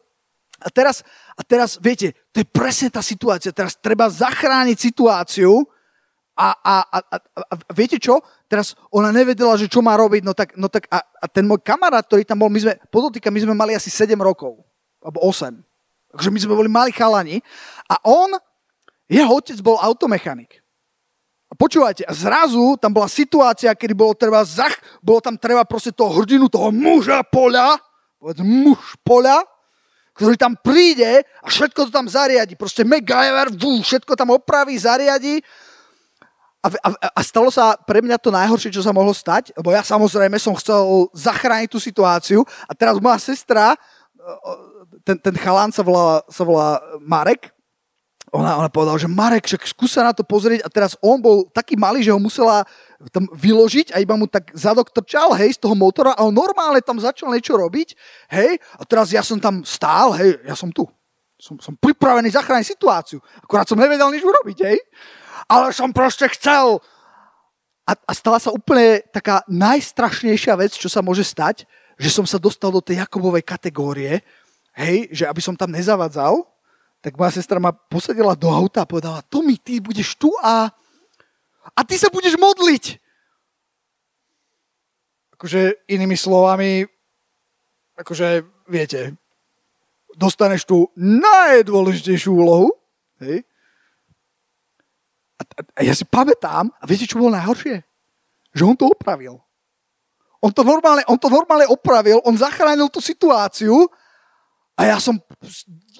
A 0.58 0.68
teraz, 0.70 1.06
a 1.38 1.42
teraz, 1.46 1.78
viete, 1.78 2.18
to 2.34 2.42
je 2.42 2.46
presne 2.46 2.90
tá 2.90 2.98
situácia. 2.98 3.54
Teraz 3.54 3.78
treba 3.78 4.10
zachrániť 4.10 4.76
situáciu 4.80 5.62
a, 6.34 6.50
a, 6.50 6.74
a, 6.82 6.98
a, 6.98 7.16
a 7.46 7.54
viete 7.70 8.02
čo? 8.02 8.18
Teraz 8.50 8.74
ona 8.90 9.14
nevedela, 9.14 9.54
že 9.54 9.70
čo 9.70 9.78
má 9.78 9.94
robiť, 9.94 10.22
no 10.26 10.34
tak, 10.34 10.58
no 10.58 10.66
tak 10.66 10.90
a, 10.90 10.98
a 10.98 11.26
ten 11.30 11.46
môj 11.46 11.62
kamarát, 11.62 12.02
ktorý 12.02 12.26
tam 12.26 12.42
bol, 12.42 12.50
my 12.50 12.58
sme, 12.58 12.74
podotýka, 12.90 13.30
my 13.30 13.38
sme 13.38 13.54
mali 13.54 13.78
asi 13.78 13.86
7 13.86 14.18
rokov, 14.18 14.58
alebo 14.98 15.22
8. 15.22 15.54
Takže 16.14 16.28
my 16.30 16.38
sme 16.42 16.54
boli 16.58 16.70
mali 16.70 16.90
chalani 16.90 17.38
a 17.86 17.98
on 18.02 18.34
jeho 19.08 19.32
otec 19.32 19.58
bol 19.60 19.76
automechanik. 19.80 20.64
A 21.52 21.54
počúvajte, 21.54 22.02
a 22.02 22.12
zrazu 22.16 22.74
tam 22.82 22.90
bola 22.90 23.06
situácia, 23.06 23.76
kedy 23.76 23.94
bolo 23.94 24.16
treba 24.18 24.42
zach, 24.42 24.74
bolo 24.98 25.22
tam 25.22 25.38
treba 25.38 25.62
proste 25.62 25.94
toho 25.94 26.10
hrdinu, 26.18 26.50
toho 26.50 26.74
muža 26.74 27.22
poľa, 27.30 27.78
povedz 28.18 28.42
muž 28.42 28.98
poľa, 29.06 29.44
ktorý 30.18 30.34
tam 30.34 30.58
príde 30.58 31.22
a 31.42 31.46
všetko 31.46 31.86
to 31.86 31.90
tam 31.94 32.06
zariadi. 32.10 32.58
Proste 32.58 32.86
MacGyver, 32.86 33.54
vú, 33.54 33.82
všetko 33.82 34.14
tam 34.14 34.34
opraví, 34.34 34.74
zariadi. 34.78 35.42
A, 36.64 36.70
a, 36.80 36.88
a 37.12 37.20
stalo 37.20 37.52
sa 37.52 37.76
pre 37.76 38.00
mňa 38.00 38.16
to 38.16 38.32
najhoršie, 38.32 38.72
čo 38.72 38.80
sa 38.80 38.94
mohlo 38.96 39.12
stať, 39.12 39.52
lebo 39.52 39.68
ja 39.68 39.84
samozrejme 39.84 40.40
som 40.40 40.56
chcel 40.56 41.12
zachrániť 41.12 41.68
tú 41.68 41.76
situáciu 41.76 42.40
a 42.64 42.72
teraz 42.72 42.96
moja 42.96 43.20
sestra, 43.20 43.76
ten, 45.04 45.20
ten 45.20 45.34
chalán 45.36 45.68
sa 45.70 45.84
volá, 45.84 46.24
sa 46.32 46.40
volá 46.40 46.80
Marek, 47.04 47.52
ona, 48.34 48.58
ona 48.58 48.66
povedala, 48.66 48.98
že 48.98 49.06
Marek, 49.06 49.46
však 49.46 49.62
skúsa 49.70 50.02
na 50.02 50.10
to 50.10 50.26
pozrieť 50.26 50.66
a 50.66 50.68
teraz 50.68 50.98
on 50.98 51.22
bol 51.22 51.46
taký 51.54 51.78
malý, 51.78 52.02
že 52.02 52.10
ho 52.10 52.18
musela 52.18 52.66
tam 53.14 53.30
vyložiť 53.30 53.94
a 53.94 54.02
iba 54.02 54.18
mu 54.18 54.26
tak 54.26 54.50
zadok 54.58 54.90
trčal, 54.90 55.38
hej, 55.38 55.54
z 55.54 55.62
toho 55.62 55.78
motora 55.78 56.18
a 56.18 56.26
on 56.26 56.34
normálne 56.34 56.82
tam 56.82 56.98
začal 56.98 57.30
niečo 57.30 57.54
robiť, 57.54 57.94
hej, 58.34 58.58
a 58.58 58.82
teraz 58.82 59.14
ja 59.14 59.22
som 59.22 59.38
tam 59.38 59.62
stál, 59.62 60.18
hej, 60.18 60.42
ja 60.42 60.58
som 60.58 60.74
tu. 60.74 60.82
Som, 61.38 61.62
som 61.62 61.78
pripravený 61.78 62.34
zachrániť 62.34 62.74
situáciu. 62.74 63.18
Akorát 63.44 63.68
som 63.68 63.76
nevedel 63.76 64.08
nič 64.08 64.24
urobiť, 64.24 64.58
hej. 64.64 64.78
Ale 65.44 65.76
som 65.76 65.92
proste 65.92 66.24
chcel. 66.32 66.80
A, 67.84 67.92
a 67.92 68.12
stala 68.16 68.40
sa 68.40 68.48
úplne 68.48 69.04
taká 69.12 69.44
najstrašnejšia 69.50 70.56
vec, 70.56 70.72
čo 70.72 70.88
sa 70.88 71.04
môže 71.04 71.20
stať, 71.20 71.68
že 72.00 72.08
som 72.08 72.24
sa 72.24 72.40
dostal 72.40 72.72
do 72.72 72.80
tej 72.80 73.04
Jakobovej 73.04 73.44
kategórie, 73.44 74.24
hej, 74.72 75.12
že 75.12 75.28
aby 75.28 75.42
som 75.44 75.52
tam 75.52 75.68
nezavadzal, 75.68 76.53
tak 77.04 77.20
moja 77.20 77.36
sestra 77.36 77.60
ma 77.60 77.68
posadila 77.68 78.32
do 78.32 78.48
auta 78.48 78.80
a 78.80 78.88
povedala, 78.88 79.20
Tomi, 79.28 79.60
ty 79.60 79.76
budeš 79.76 80.16
tu 80.16 80.32
a, 80.40 80.72
a 81.76 81.80
ty 81.84 82.00
sa 82.00 82.08
budeš 82.08 82.40
modliť. 82.40 82.96
Akože 85.36 85.84
inými 85.84 86.16
slovami, 86.16 86.88
akože, 88.00 88.48
viete, 88.72 89.12
dostaneš 90.16 90.64
tú 90.64 90.88
najdôležitejšiu 90.96 92.32
úlohu, 92.32 92.72
hej? 93.20 93.44
A, 95.36 95.42
a, 95.44 95.60
a 95.60 95.80
ja 95.84 95.92
si 95.92 96.08
pamätám, 96.08 96.72
a 96.72 96.82
viete, 96.88 97.04
čo 97.04 97.20
bolo 97.20 97.36
najhoršie? 97.36 97.84
Že 98.56 98.62
on 98.64 98.76
to 98.80 98.88
opravil. 98.88 99.44
On 100.40 100.48
to 100.48 100.64
normálne, 100.64 101.04
on 101.04 101.20
to 101.20 101.28
normálne 101.28 101.68
opravil, 101.68 102.24
on 102.24 102.32
zachránil 102.32 102.88
tú 102.88 103.04
situáciu 103.04 103.92
a 104.72 104.88
ja 104.88 104.96
som, 104.96 105.20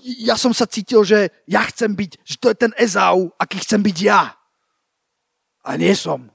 ja 0.05 0.37
som 0.37 0.53
sa 0.53 0.69
cítil, 0.69 1.01
že 1.01 1.33
ja 1.49 1.65
chcem 1.65 1.97
byť, 1.97 2.13
že 2.21 2.37
to 2.37 2.53
je 2.53 2.57
ten 2.61 2.73
Ezau, 2.77 3.33
aký 3.41 3.57
chcem 3.65 3.81
byť 3.81 3.97
ja. 4.05 4.37
A 5.65 5.81
nie 5.81 5.97
som. 5.97 6.29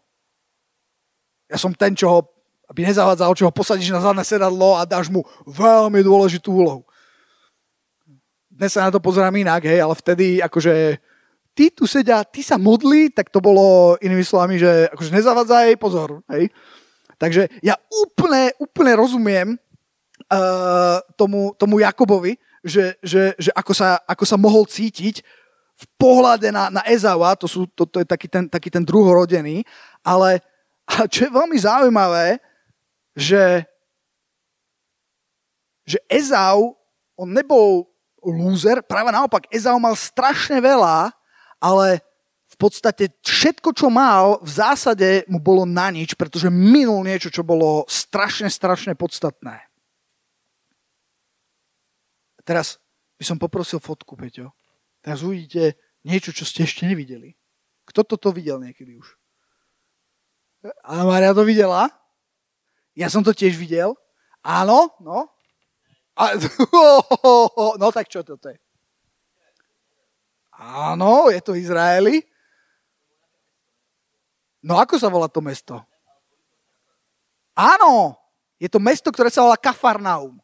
Ja 1.45 1.61
som 1.61 1.69
ten, 1.77 1.93
čo 1.93 2.09
ho, 2.09 2.19
aby 2.65 2.89
nezavádzal, 2.89 3.38
čo 3.38 3.45
ho 3.45 3.53
posadíš 3.53 3.93
na 3.93 4.01
zadné 4.01 4.25
sedadlo 4.25 4.73
a 4.73 4.89
dáš 4.89 5.13
mu 5.13 5.21
veľmi 5.45 6.01
dôležitú 6.01 6.49
úlohu. 6.49 6.81
Dnes 8.49 8.73
sa 8.73 8.89
na 8.89 8.91
to 8.91 8.97
pozerám 8.97 9.38
inak, 9.38 9.69
hej, 9.69 9.85
ale 9.85 9.93
vtedy 9.93 10.41
akože 10.41 10.97
tí 11.53 11.69
tu 11.69 11.85
sedia, 11.85 12.25
ty 12.25 12.41
sa 12.41 12.57
modli, 12.57 13.13
tak 13.13 13.29
to 13.29 13.38
bolo 13.38 13.95
inými 14.01 14.25
slovami, 14.25 14.57
že 14.57 14.89
akože 14.89 15.13
nezavadzaj, 15.13 15.77
pozor, 15.77 16.25
hej. 16.33 16.49
Takže 17.21 17.51
ja 17.61 17.77
úplne, 17.91 18.55
úplne 18.57 18.95
rozumiem 18.97 19.47
uh, 19.53 20.97
tomu, 21.19 21.53
tomu 21.59 21.83
Jakobovi, 21.83 22.39
že, 22.63 23.00
že, 23.04 23.36
že 23.39 23.51
ako, 23.56 23.74
sa, 23.75 24.00
ako 24.04 24.24
sa 24.25 24.38
mohol 24.39 24.68
cítiť 24.68 25.24
v 25.80 25.86
pohľade 25.96 26.51
na, 26.51 26.68
na 26.68 26.82
Ezaua, 26.84 27.36
to, 27.39 27.48
sú, 27.48 27.63
to, 27.72 27.88
to 27.88 28.04
je 28.04 28.08
taký 28.08 28.28
ten, 28.28 28.46
taký 28.51 28.68
ten 28.68 28.84
druhorodený, 28.84 29.63
ale 30.04 30.44
čo 31.13 31.28
je 31.28 31.32
veľmi 31.32 31.58
zaujímavé, 31.58 32.39
že, 33.16 33.63
že 35.88 36.00
Ezau, 36.12 36.75
on 37.16 37.30
nebol 37.32 37.88
lúzer, 38.20 38.84
práve 38.84 39.12
naopak, 39.16 39.48
Ezau 39.48 39.80
mal 39.80 39.96
strašne 39.96 40.60
veľa, 40.60 41.16
ale 41.60 42.04
podstate 42.60 43.16
všetko, 43.24 43.72
čo 43.72 43.88
mal, 43.88 44.44
v 44.44 44.51
zásade 44.51 45.24
mu 45.32 45.39
bolo 45.39 45.63
na 45.63 45.88
nič, 45.88 46.12
pretože 46.20 46.51
minul 46.51 47.08
niečo, 47.08 47.32
čo 47.32 47.39
bolo 47.39 47.88
strašne, 47.88 48.51
strašne 48.51 49.00
podstatné. 49.00 49.68
Teraz 52.50 52.82
by 53.22 53.24
som 53.29 53.38
poprosil 53.38 53.77
fotku, 53.77 54.18
Peťo. 54.18 54.50
Teraz 55.06 55.22
uvidíte 55.22 55.77
niečo, 56.01 56.34
čo 56.34 56.50
ste 56.50 56.65
ešte 56.65 56.89
nevideli. 56.89 57.38
Kto 57.86 58.01
toto 58.01 58.34
videl 58.34 58.58
niekedy 58.58 58.98
už? 58.98 59.06
A 60.82 61.06
Maria 61.06 61.29
to 61.38 61.46
videla? 61.46 61.94
Ja 62.98 63.06
som 63.06 63.22
to 63.22 63.38
tiež 63.38 63.53
videl. 63.53 63.94
Áno, 64.41 64.98
no. 64.98 65.29
A, 66.18 66.34
no 67.82 67.88
tak 67.94 68.10
čo 68.10 68.25
toto 68.25 68.50
je? 68.50 68.58
Áno, 70.58 71.29
je 71.29 71.38
to 71.46 71.53
Izraeli. 71.53 72.25
No 74.65 74.82
ako 74.82 74.98
sa 74.98 75.06
volá 75.06 75.29
to 75.29 75.46
mesto? 75.46 75.77
Áno, 77.53 78.18
je 78.58 78.65
to 78.74 78.82
mesto, 78.82 79.13
ktoré 79.13 79.29
sa 79.29 79.46
volá 79.46 79.56
Kafarnaum. 79.56 80.41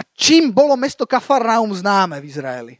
A 0.00 0.02
čím 0.16 0.48
bolo 0.48 0.80
mesto 0.80 1.04
Kafarnaum 1.04 1.68
známe 1.76 2.24
v 2.24 2.28
Izraeli? 2.32 2.74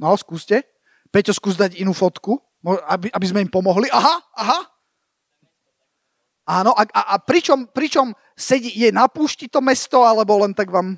No, 0.00 0.16
skúste. 0.16 0.64
Peťo, 1.12 1.36
skús 1.36 1.60
dať 1.60 1.76
inú 1.76 1.92
fotku, 1.92 2.40
aby, 2.88 3.12
aby 3.12 3.26
sme 3.28 3.44
im 3.44 3.52
pomohli. 3.52 3.92
Aha, 3.92 4.16
aha. 4.32 4.60
Áno, 6.48 6.72
a, 6.72 6.88
a, 6.88 7.00
a 7.12 7.16
pričom, 7.20 7.68
pričom 7.68 8.16
sedí, 8.32 8.72
je 8.72 8.88
na 8.88 9.04
púšti 9.04 9.52
to 9.52 9.60
mesto, 9.60 10.00
alebo 10.00 10.40
len 10.40 10.56
tak 10.56 10.72
vám... 10.72 10.96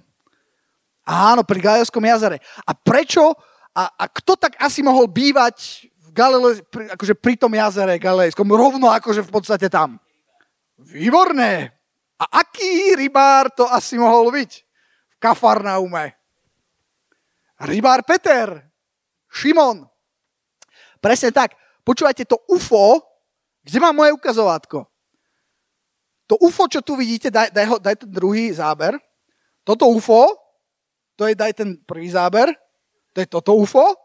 Áno, 1.02 1.42
pri 1.42 1.58
Gajovskom 1.58 2.06
jazere. 2.06 2.38
A 2.62 2.70
prečo, 2.70 3.34
a, 3.74 3.82
a 3.90 4.04
kto 4.06 4.38
tak 4.38 4.54
asi 4.62 4.86
mohol 4.86 5.10
bývať 5.10 5.90
v 6.06 6.08
Galile, 6.14 6.62
pri, 6.70 6.94
akože 6.94 7.18
pri 7.18 7.34
tom 7.34 7.50
jazere 7.50 7.98
Galilejskom, 7.98 8.46
rovno 8.46 8.94
akože 8.94 9.26
v 9.26 9.30
podstate 9.34 9.66
tam. 9.66 9.98
Výborné. 10.78 11.74
A 12.20 12.44
aký 12.44 12.92
rybár 13.00 13.48
to 13.56 13.64
asi 13.64 13.96
mohol 13.96 14.28
byť? 14.28 14.50
V 15.08 15.16
Kafarnaume. 15.16 16.12
Rybár 17.64 18.04
Peter. 18.04 18.60
Šimon. 19.32 19.88
Presne 21.00 21.32
tak. 21.32 21.56
Počúvajte, 21.80 22.28
to 22.28 22.36
UFO, 22.52 23.00
kde 23.64 23.78
má 23.80 23.90
moje 23.96 24.12
ukazovátko? 24.12 24.84
To 26.28 26.36
UFO, 26.44 26.68
čo 26.68 26.84
tu 26.84 26.94
vidíte, 26.94 27.32
daj, 27.32 27.50
daj, 27.50 27.66
ho, 27.66 27.76
daj 27.80 27.96
ten 28.04 28.10
druhý 28.12 28.52
záber. 28.52 29.00
Toto 29.64 29.88
UFO, 29.88 30.36
to 31.16 31.24
je 31.24 31.34
daj 31.34 31.56
ten 31.56 31.80
prvý 31.88 32.12
záber, 32.12 32.52
to 33.16 33.24
je 33.24 33.26
toto 33.26 33.56
UFO, 33.56 33.96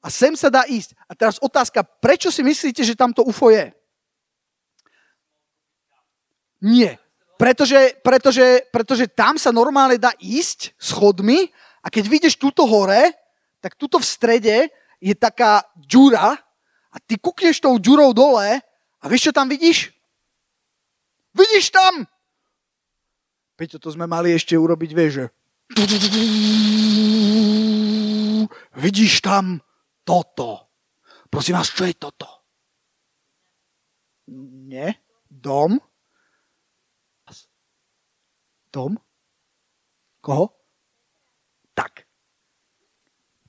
a 0.00 0.08
sem 0.08 0.32
sa 0.36 0.48
dá 0.48 0.64
ísť. 0.64 0.96
A 1.08 1.12
teraz 1.12 1.36
otázka, 1.40 1.84
prečo 1.84 2.32
si 2.32 2.40
myslíte, 2.40 2.80
že 2.84 2.96
tamto 2.96 3.20
UFO 3.24 3.52
je? 3.52 3.72
Nie. 6.60 6.99
Pretože, 7.40 7.96
pretože, 8.04 8.68
pretože 8.68 9.08
tam 9.08 9.40
sa 9.40 9.48
normálne 9.48 9.96
dá 9.96 10.12
ísť 10.20 10.76
schodmi 10.76 11.48
a 11.80 11.88
keď 11.88 12.04
vidíš 12.04 12.36
túto 12.36 12.68
hore, 12.68 13.16
tak 13.64 13.80
tuto 13.80 13.96
v 13.96 14.04
strede 14.04 14.56
je 15.00 15.16
taká 15.16 15.64
džura 15.80 16.36
a 16.92 16.96
ty 17.00 17.16
kukneš 17.16 17.64
tou 17.64 17.80
džurou 17.80 18.12
dole 18.12 18.60
a 19.00 19.04
vieš, 19.08 19.30
čo 19.30 19.32
tam 19.32 19.48
vidíš? 19.48 19.88
Vidíš 21.32 21.72
tam? 21.72 22.04
Peťo, 23.56 23.80
to 23.80 23.88
sme 23.88 24.04
mali 24.04 24.36
ešte 24.36 24.52
urobiť, 24.52 24.90
vieš. 24.92 25.32
Vidíš 28.76 29.24
tam? 29.24 29.64
toto. 30.10 30.66
Prosím 31.30 31.54
vás, 31.62 31.70
čo 31.70 31.86
je 31.86 31.94
toto? 31.94 32.26
Nie. 34.66 34.98
Dom? 35.30 35.78
Dom? 38.72 38.96
Koho? 40.20 40.54
Tak. 41.74 42.06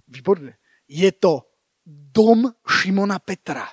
Výborné. 0.08 0.58
Je 0.88 1.12
to 1.12 1.48
dom 1.86 2.52
Šimona 2.68 3.20
Petra. 3.20 3.66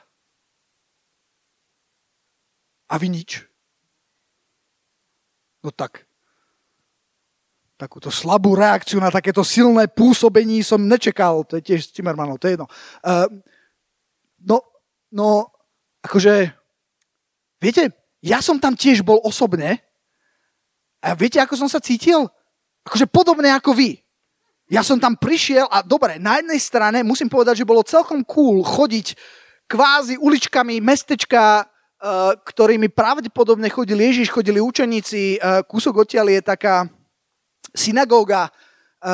A 2.89 2.95
vy 2.97 3.09
nič. 3.13 3.45
No 5.61 5.75
tak, 5.75 6.09
takúto 7.79 8.11
slabú 8.11 8.59
reakciu 8.59 8.99
na 8.99 9.11
takéto 9.11 9.47
silné 9.47 9.87
pôsobení 9.87 10.67
som 10.67 10.83
nečakal. 10.83 11.47
To 11.47 11.59
je 11.59 11.63
tiež 11.63 11.81
z 11.87 11.95
Timmermanov, 11.95 12.43
to 12.43 12.51
je 12.51 12.59
jedno. 12.59 12.67
Uh, 13.03 13.31
no, 14.43 14.63
no, 15.15 15.47
akože, 16.03 16.51
viete, 17.63 17.95
ja 18.19 18.43
som 18.43 18.59
tam 18.59 18.75
tiež 18.75 19.07
bol 19.07 19.23
osobne 19.23 19.88
a 20.99 21.15
viete, 21.15 21.39
ako 21.39 21.55
som 21.55 21.69
sa 21.71 21.79
cítil? 21.79 22.27
Akože 22.83 23.07
podobne 23.07 23.53
ako 23.55 23.75
vy. 23.75 24.03
Ja 24.69 24.85
som 24.85 25.01
tam 25.01 25.17
prišiel 25.17 25.65
a 25.71 25.81
dobre, 25.81 26.21
na 26.21 26.43
jednej 26.43 26.61
strane 26.61 27.01
musím 27.01 27.33
povedať, 27.33 27.65
že 27.65 27.69
bolo 27.69 27.87
celkom 27.87 28.21
cool 28.27 28.61
chodiť 28.61 29.17
kvázi 29.65 30.21
uličkami 30.21 30.81
mestečka, 30.85 31.65
uh, 31.65 32.37
ktorými 32.37 32.93
pravdepodobne 32.93 33.73
chodili 33.73 34.13
Ježiš, 34.13 34.29
chodili 34.29 34.61
učeníci. 34.61 35.41
Uh, 35.41 35.65
kúsok 35.65 36.05
odtiaľ 36.05 36.29
je 36.37 36.41
taká, 36.45 36.77
synagóga, 37.75 38.49
e, 38.49 38.51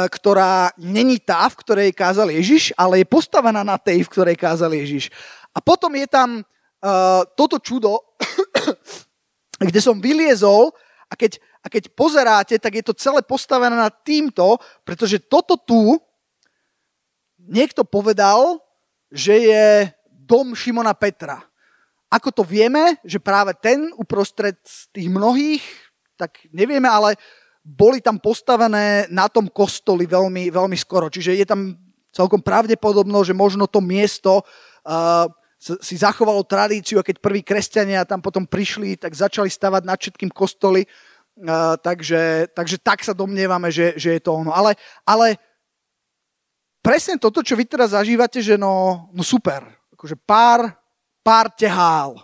ktorá 0.09 0.71
není 0.79 1.19
tá, 1.19 1.47
v 1.51 1.59
ktorej 1.59 1.91
kázal 1.91 2.31
Ježiš, 2.31 2.71
ale 2.79 3.03
je 3.03 3.07
postavená 3.09 3.67
na 3.67 3.77
tej, 3.81 4.07
v 4.07 4.13
ktorej 4.13 4.37
kázal 4.39 4.73
Ježiš. 4.75 5.11
A 5.55 5.59
potom 5.63 5.91
je 5.95 6.07
tam 6.07 6.43
toto 7.33 7.57
čudo, 7.65 7.97
kde 9.73 9.81
som 9.81 9.97
vyliezol 10.05 10.69
a 11.09 11.17
keď, 11.17 11.41
a 11.65 11.67
keď 11.73 11.97
pozeráte, 11.97 12.61
tak 12.61 12.77
je 12.77 12.85
to 12.85 12.93
celé 12.93 13.25
postavené 13.25 13.73
na 13.73 13.89
týmto, 13.89 14.61
pretože 14.85 15.17
toto 15.17 15.57
tu 15.57 15.97
niekto 17.41 17.89
povedal, 17.89 18.61
že 19.09 19.35
je 19.49 19.65
dom 20.13 20.53
Šimona 20.53 20.93
Petra. 20.93 21.41
Ako 22.13 22.31
to 22.31 22.45
vieme, 22.45 23.01
že 23.01 23.17
práve 23.17 23.57
ten 23.57 23.89
uprostred 23.97 24.61
tých 24.93 25.09
mnohých, 25.09 25.65
tak 26.21 26.37
nevieme, 26.53 26.87
ale 26.87 27.17
boli 27.65 28.05
tam 28.05 28.21
postavené 28.21 29.09
na 29.09 29.27
tom 29.33 29.49
kostoli 29.49 30.05
veľmi, 30.05 30.53
veľmi 30.53 30.77
skoro. 30.77 31.09
Čiže 31.09 31.33
je 31.33 31.47
tam 31.49 31.81
celkom 32.13 32.45
pravdepodobno, 32.45 33.25
že 33.25 33.33
možno 33.33 33.65
to 33.65 33.81
miesto 33.81 34.45
uh, 34.45 35.27
si 35.59 35.97
zachovalo 35.97 36.45
tradíciu 36.45 37.01
a 37.01 37.07
keď 37.07 37.25
prví 37.25 37.41
kresťania 37.41 38.05
tam 38.05 38.21
potom 38.21 38.45
prišli, 38.45 39.01
tak 39.01 39.17
začali 39.17 39.49
stavať 39.49 39.83
nad 39.89 39.97
všetkým 39.97 40.29
kostoly. 40.29 40.85
Takže, 41.83 42.55
takže 42.55 42.77
tak 42.79 43.03
sa 43.03 43.11
domnievame, 43.11 43.67
že, 43.75 43.99
že 43.99 44.15
je 44.19 44.23
to 44.23 44.39
ono. 44.39 44.55
Ale, 44.55 44.79
ale 45.03 45.35
presne 46.79 47.19
toto, 47.19 47.43
čo 47.43 47.59
vy 47.59 47.67
teraz 47.67 47.91
zažívate, 47.91 48.39
že 48.39 48.55
no, 48.55 49.07
no 49.11 49.27
super. 49.27 49.67
Akože 49.99 50.15
pár, 50.15 50.71
pár 51.27 51.51
tehál. 51.51 52.23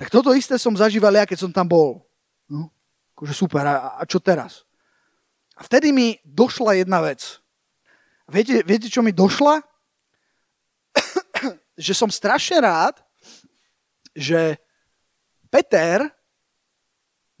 Tak 0.00 0.08
toto 0.08 0.32
isté 0.32 0.56
som 0.56 0.72
zažíval 0.72 1.12
ja, 1.12 1.28
keď 1.28 1.44
som 1.44 1.52
tam 1.52 1.68
bol. 1.68 2.00
No 2.48 2.72
Akože 3.12 3.36
super, 3.36 3.60
a, 3.68 4.00
a 4.00 4.02
čo 4.08 4.16
teraz? 4.16 4.64
A 5.52 5.60
vtedy 5.60 5.92
mi 5.92 6.16
došla 6.24 6.80
jedna 6.80 7.04
vec. 7.04 7.36
Viete, 8.24 8.64
viete 8.64 8.88
čo 8.88 9.04
mi 9.04 9.12
došla? 9.12 9.60
že 11.84 11.92
som 11.92 12.08
strašne 12.08 12.64
rád, 12.64 12.96
že 14.16 14.56
Peter 15.52 16.08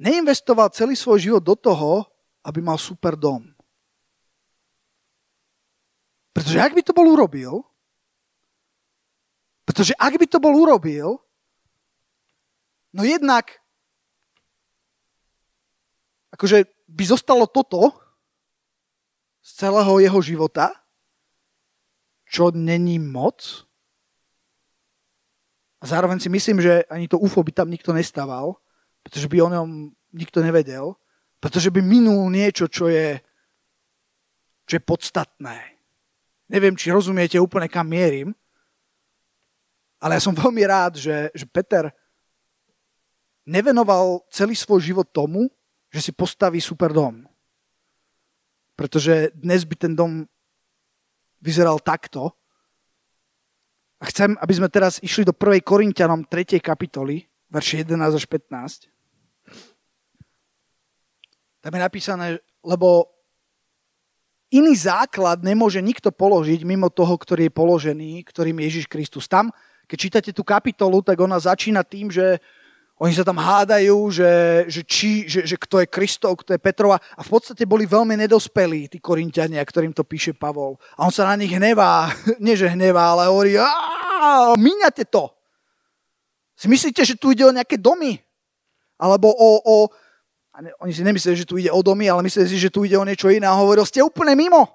neinvestoval 0.00 0.72
celý 0.72 0.96
svoj 0.96 1.20
život 1.20 1.44
do 1.44 1.52
toho, 1.52 2.08
aby 2.40 2.64
mal 2.64 2.80
super 2.80 3.20
dom. 3.20 3.44
Pretože 6.32 6.56
ak 6.56 6.72
by 6.72 6.82
to 6.82 6.96
bol 6.96 7.04
urobil, 7.04 7.60
pretože 9.68 9.92
ak 10.00 10.16
by 10.16 10.26
to 10.26 10.40
bol 10.40 10.56
urobil, 10.56 11.20
no 12.96 13.04
jednak 13.04 13.60
akože 16.32 16.64
by 16.88 17.04
zostalo 17.04 17.44
toto 17.44 17.92
z 19.44 19.50
celého 19.52 20.00
jeho 20.00 20.20
života, 20.24 20.72
čo 22.24 22.48
není 22.54 22.96
moc. 22.96 23.68
A 25.80 25.84
zároveň 25.86 26.22
si 26.22 26.28
myslím, 26.32 26.64
že 26.64 26.88
ani 26.88 27.04
to 27.08 27.18
UFO 27.20 27.44
by 27.44 27.52
tam 27.52 27.68
nikto 27.68 27.92
nestával, 27.92 28.56
pretože 29.02 29.26
by 29.28 29.38
o 29.40 29.52
ňom 29.52 29.68
nikto 30.12 30.44
nevedel, 30.44 30.96
pretože 31.40 31.72
by 31.72 31.80
minul 31.80 32.28
niečo, 32.28 32.68
čo 32.68 32.92
je, 32.92 33.16
čo 34.68 34.72
je 34.76 34.82
podstatné. 34.82 35.56
Neviem, 36.50 36.76
či 36.76 36.92
rozumiete 36.92 37.40
úplne, 37.40 37.70
kam 37.70 37.88
mierim, 37.88 38.34
ale 40.00 40.16
ja 40.16 40.24
som 40.24 40.36
veľmi 40.42 40.64
rád, 40.64 40.96
že, 40.96 41.28
že 41.36 41.46
Peter 41.46 41.92
nevenoval 43.44 44.24
celý 44.32 44.56
svoj 44.56 44.80
život 44.80 45.08
tomu, 45.08 45.48
že 45.92 46.10
si 46.10 46.12
postaví 46.14 46.58
super 46.58 46.90
dom. 46.90 47.26
Pretože 48.74 49.34
dnes 49.36 49.62
by 49.68 49.76
ten 49.76 49.92
dom 49.92 50.24
vyzeral 51.40 51.80
takto. 51.80 52.32
A 54.00 54.08
chcem, 54.08 54.32
aby 54.40 54.52
sme 54.56 54.72
teraz 54.72 54.96
išli 55.04 55.28
do 55.28 55.36
1. 55.36 55.60
Korintianom 55.60 56.24
3. 56.24 56.56
kapitoly, 56.64 57.28
verši 57.50 57.82
11 57.84 58.14
až 58.14 58.24
15. 58.24 58.86
Tam 61.60 61.72
je 61.76 61.80
napísané, 61.82 62.26
lebo 62.64 63.10
iný 64.48 64.72
základ 64.74 65.44
nemôže 65.44 65.82
nikto 65.82 66.08
položiť 66.08 66.64
mimo 66.64 66.88
toho, 66.88 67.12
ktorý 67.18 67.50
je 67.50 67.52
položený, 67.52 68.10
ktorým 68.24 68.56
je 68.62 68.66
Ježiš 68.66 68.86
Kristus. 68.88 69.28
Tam, 69.28 69.52
keď 69.84 69.98
čítate 69.98 70.30
tú 70.32 70.40
kapitolu, 70.46 71.04
tak 71.04 71.20
ona 71.20 71.36
začína 71.36 71.84
tým, 71.84 72.08
že 72.08 72.40
oni 73.00 73.16
sa 73.16 73.24
tam 73.24 73.40
hádajú, 73.40 73.96
že, 74.12 74.32
že, 74.68 74.84
či, 74.84 75.24
že, 75.24 75.48
že 75.48 75.56
kto 75.56 75.80
je 75.80 75.88
Kristov, 75.88 76.44
kto 76.44 76.52
je 76.52 76.60
Petrova. 76.60 77.00
A 77.16 77.24
v 77.24 77.32
podstate 77.32 77.64
boli 77.64 77.88
veľmi 77.88 78.12
nedospelí, 78.12 78.92
tí 78.92 79.00
Korintiania, 79.00 79.64
ktorým 79.64 79.96
to 79.96 80.04
píše 80.04 80.36
Pavol. 80.36 80.76
A 81.00 81.08
on 81.08 81.12
sa 81.12 81.24
na 81.24 81.40
nich 81.40 81.48
hnevá. 81.48 82.12
Nie, 82.44 82.60
že 82.60 82.68
hnevá, 82.68 83.16
ale 83.16 83.32
hovorí, 83.32 83.56
míňate 84.60 85.08
to. 85.08 85.32
Si 86.60 86.68
myslíte, 86.68 87.00
že 87.08 87.16
tu 87.16 87.32
ide 87.32 87.48
o 87.48 87.56
nejaké 87.56 87.80
domy? 87.80 88.20
Alebo 89.00 89.32
o... 89.32 89.48
o 89.64 89.74
oni 90.60 90.92
si 90.92 91.00
nemysleli, 91.00 91.40
že 91.40 91.48
tu 91.48 91.56
ide 91.56 91.72
o 91.72 91.80
domy, 91.80 92.12
ale 92.12 92.20
mysleli 92.20 92.52
si, 92.52 92.60
že 92.60 92.68
tu 92.68 92.84
ide 92.84 93.00
o 93.00 93.06
niečo 93.06 93.32
iné. 93.32 93.48
A 93.48 93.56
hovoril, 93.56 93.88
ste 93.88 94.04
úplne 94.04 94.36
mimo. 94.36 94.68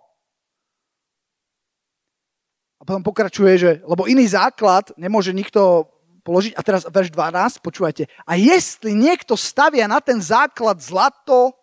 A 2.82 2.82
potom 2.82 3.06
pokračuje, 3.06 3.54
že 3.62 3.72
lebo 3.86 4.10
iný 4.10 4.26
základ 4.26 4.90
nemôže 4.98 5.30
nikto 5.30 5.86
položiť. 6.26 6.58
A 6.58 6.62
teraz 6.66 6.90
verš 6.90 7.14
12, 7.14 7.62
počúvajte. 7.62 8.10
A 8.26 8.34
jestli 8.34 8.98
niekto 8.98 9.38
stavia 9.38 9.86
na 9.86 10.02
ten 10.02 10.18
základ 10.18 10.82
zlato, 10.82 11.54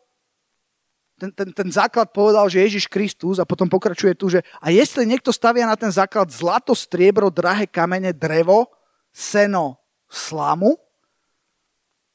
ten, 1.19 1.35
ten, 1.35 1.51
ten 1.51 1.69
základ 1.75 2.15
povedal, 2.15 2.47
že 2.47 2.63
Ježiš 2.63 2.87
Kristus 2.87 3.43
a 3.43 3.49
potom 3.49 3.67
pokračuje 3.67 4.15
tu, 4.15 4.31
že 4.31 4.47
a 4.63 4.71
jestli 4.71 5.03
niekto 5.03 5.35
stavia 5.35 5.67
na 5.67 5.75
ten 5.75 5.91
základ 5.91 6.31
zlato, 6.31 6.79
striebro, 6.79 7.27
drahé 7.27 7.67
kamene, 7.67 8.15
drevo, 8.15 8.71
seno, 9.11 9.82
slamu, 10.13 10.77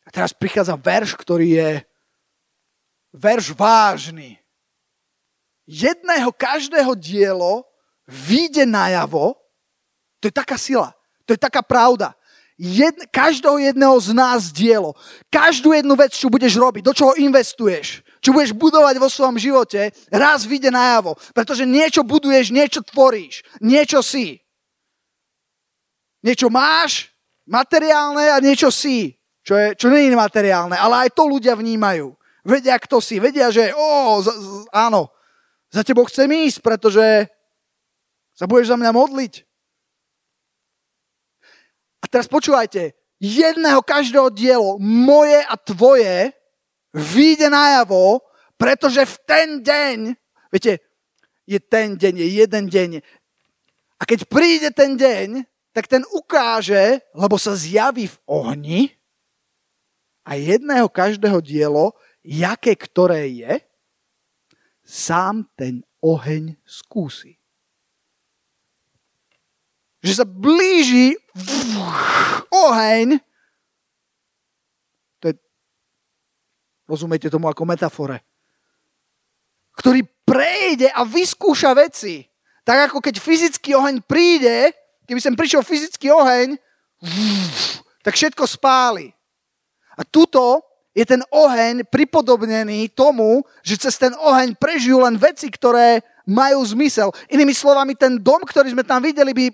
a 0.05 0.10
teraz 0.13 0.31
prichádza 0.31 0.79
verš, 0.79 1.19
ktorý 1.19 1.47
je 1.60 1.71
verš 3.12 3.51
vážny. 3.51 4.39
Jedného 5.67 6.31
každého 6.31 6.95
dielo 6.95 7.67
vyjde 8.07 8.63
najavo, 8.63 9.36
to 10.23 10.31
je 10.31 10.33
taká 10.33 10.55
sila, 10.55 10.95
to 11.27 11.36
je 11.36 11.39
taká 11.41 11.60
pravda 11.60 12.15
jed, 12.57 12.97
každého 13.13 13.57
jedného 13.62 13.93
z 14.01 14.10
nás 14.17 14.49
dielo. 14.49 14.97
Každú 15.29 15.71
jednu 15.77 15.93
vec, 15.93 16.17
čo 16.17 16.33
budeš 16.33 16.57
robiť, 16.57 16.81
do 16.81 16.93
čoho 16.93 17.13
investuješ, 17.13 18.01
čo 18.19 18.33
budeš 18.33 18.57
budovať 18.57 18.97
vo 18.97 19.07
svojom 19.07 19.38
živote, 19.38 19.93
raz 20.10 20.43
vyjde 20.43 20.73
najavo. 20.73 21.15
Pretože 21.38 21.69
niečo 21.69 22.01
buduješ, 22.01 22.49
niečo 22.49 22.81
tvoríš, 22.81 23.45
niečo 23.62 24.01
si. 24.01 24.41
Niečo 26.25 26.49
máš, 26.49 27.13
materiálne 27.47 28.29
a 28.29 28.38
niečo 28.43 28.69
si, 28.69 29.15
čo, 29.41 29.55
je, 29.55 29.73
čo 29.79 29.88
nie 29.88 30.12
je 30.12 30.19
materiálne, 30.19 30.75
ale 30.75 31.07
aj 31.07 31.15
to 31.15 31.23
ľudia 31.25 31.55
vnímajú. 31.55 32.12
Vedia, 32.43 32.75
kto 32.79 32.99
si, 32.99 33.19
vedia, 33.19 33.51
že 33.51 33.71
ó, 33.75 34.19
z, 34.23 34.27
z, 34.31 34.47
áno, 34.71 35.12
za 35.71 35.83
tebou 35.83 36.07
chcem 36.07 36.27
ísť, 36.27 36.63
pretože 36.63 37.27
sa 38.36 38.47
budeš 38.47 38.71
za 38.71 38.77
mňa 38.79 38.91
modliť. 38.95 39.33
A 42.03 42.05
teraz 42.07 42.29
počúvajte, 42.29 42.95
jedného 43.19 43.81
každého 43.81 44.29
dielo, 44.29 44.77
moje 44.79 45.41
a 45.43 45.55
tvoje, 45.57 46.31
vyjde 46.93 47.49
najavo, 47.51 48.21
pretože 48.55 49.03
v 49.03 49.15
ten 49.25 49.47
deň, 49.62 49.97
viete, 50.53 50.79
je 51.47 51.60
ten 51.60 51.97
deň, 51.97 52.13
je 52.15 52.27
jeden 52.43 52.63
deň. 52.67 52.89
A 53.97 54.03
keď 54.05 54.29
príde 54.29 54.69
ten 54.71 54.95
deň, 54.95 55.43
tak 55.78 55.86
ten 55.86 56.02
ukáže, 56.10 57.06
lebo 57.13 57.38
sa 57.38 57.54
zjaví 57.54 58.10
v 58.10 58.18
ohni 58.26 58.82
a 60.26 60.34
jedného 60.34 60.90
každého 60.90 61.38
dielo, 61.46 61.94
jaké 62.26 62.74
ktoré 62.74 63.30
je, 63.30 63.54
sám 64.82 65.46
ten 65.54 65.86
oheň 66.02 66.58
skúsi 66.66 67.38
že 70.08 70.24
sa 70.24 70.26
blíži 70.26 71.20
oheň. 72.48 73.20
To 75.20 75.26
je, 75.28 75.36
rozumiete 76.88 77.28
tomu 77.28 77.52
ako 77.52 77.68
metafore. 77.68 78.24
Ktorý 79.76 80.08
prejde 80.24 80.90
a 80.96 81.04
vyskúša 81.04 81.76
veci. 81.76 82.24
Tak 82.63 82.92
ako 82.92 83.04
keď 83.04 83.20
fyzický 83.20 83.76
oheň 83.76 84.00
príde, 84.08 84.72
keby 85.08 85.20
sem 85.24 85.34
prišiel 85.34 85.63
fyzický 85.63 86.12
oheň, 86.12 86.60
tak 88.04 88.13
všetko 88.13 88.43
spáli. 88.43 89.15
A 89.98 90.06
tuto 90.06 90.62
je 90.93 91.06
ten 91.08 91.22
oheň 91.30 91.88
pripodobnený 91.88 92.91
tomu, 92.93 93.41
že 93.63 93.78
cez 93.80 93.96
ten 93.98 94.13
oheň 94.17 94.58
prežijú 94.58 95.02
len 95.02 95.17
veci, 95.17 95.48
ktoré 95.48 96.04
majú 96.28 96.60
zmysel. 96.67 97.13
Inými 97.32 97.56
slovami, 97.56 97.96
ten 97.96 98.20
dom, 98.20 98.43
ktorý 98.43 98.76
sme 98.76 98.84
tam 98.84 99.00
videli, 99.00 99.32
by 99.32 99.46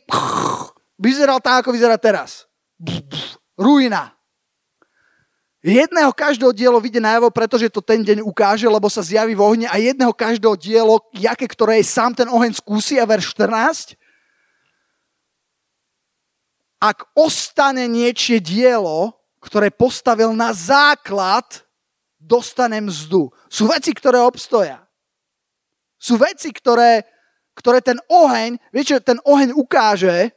vyzeral 0.98 1.38
tak, 1.44 1.63
ako 1.63 1.76
vyzerá 1.76 2.00
teraz. 2.02 2.50
Ruina. 3.54 4.16
Jedného 5.63 6.12
každého 6.12 6.52
dielo 6.52 6.76
vyjde 6.84 7.00
najavo, 7.00 7.32
pretože 7.32 7.72
to 7.72 7.80
ten 7.80 8.04
deň 8.04 8.20
ukáže, 8.20 8.68
lebo 8.68 8.92
sa 8.92 9.00
zjaví 9.00 9.32
v 9.32 9.44
ohni 9.44 9.66
a 9.72 9.80
jedného 9.80 10.12
každého 10.12 10.60
dielo, 10.60 11.00
jaké 11.16 11.48
ktoré 11.48 11.80
sám 11.80 12.12
ten 12.12 12.28
oheň 12.28 12.60
skúsi 12.60 13.00
a 13.00 13.08
verš 13.08 13.32
14. 13.32 13.96
Ak 16.84 17.08
ostane 17.15 17.88
niečie 17.88 18.43
dielo, 18.43 19.15
ktoré 19.39 19.72
postavil 19.72 20.36
na 20.36 20.52
základ, 20.52 21.63
dostane 22.19 22.84
mzdu. 22.84 23.32
Sú 23.48 23.72
veci, 23.72 23.96
ktoré 23.96 24.19
obstoja. 24.19 24.84
Sú 25.96 26.19
veci, 26.19 26.52
ktoré, 26.52 27.08
ktoré 27.56 27.80
ten 27.80 28.00
oheň, 28.12 28.60
viete, 28.76 29.00
ten 29.00 29.15
oheň 29.24 29.56
ukáže, 29.56 30.36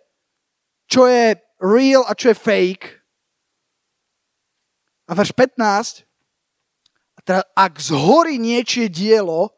čo 0.86 1.10
je 1.10 1.34
real 1.58 2.06
a 2.06 2.14
čo 2.14 2.30
je 2.30 2.38
fake. 2.38 2.86
A 5.10 5.18
verš 5.18 5.34
15, 5.34 6.06
teda 7.26 7.42
ak 7.58 7.72
zhorí 7.82 8.38
niečie 8.38 8.86
dielo, 8.86 9.50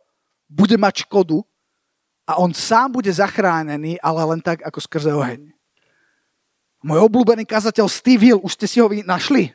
bude 0.49 0.81
mať 0.81 1.05
škodu 1.05 1.45
a 2.25 2.41
on 2.41 2.57
sám 2.57 2.97
bude 2.97 3.13
zachránený, 3.13 4.01
ale 4.01 4.21
len 4.33 4.41
tak, 4.41 4.65
ako 4.65 4.81
skrze 4.81 5.13
oheň. 5.13 5.58
Môj 6.83 7.11
obľúbený 7.11 7.43
kazateľ 7.43 7.91
Steve 7.91 8.31
Hill, 8.31 8.41
už 8.43 8.55
ste 8.55 8.67
si 8.71 8.79
ho 8.79 8.87
našli? 9.03 9.51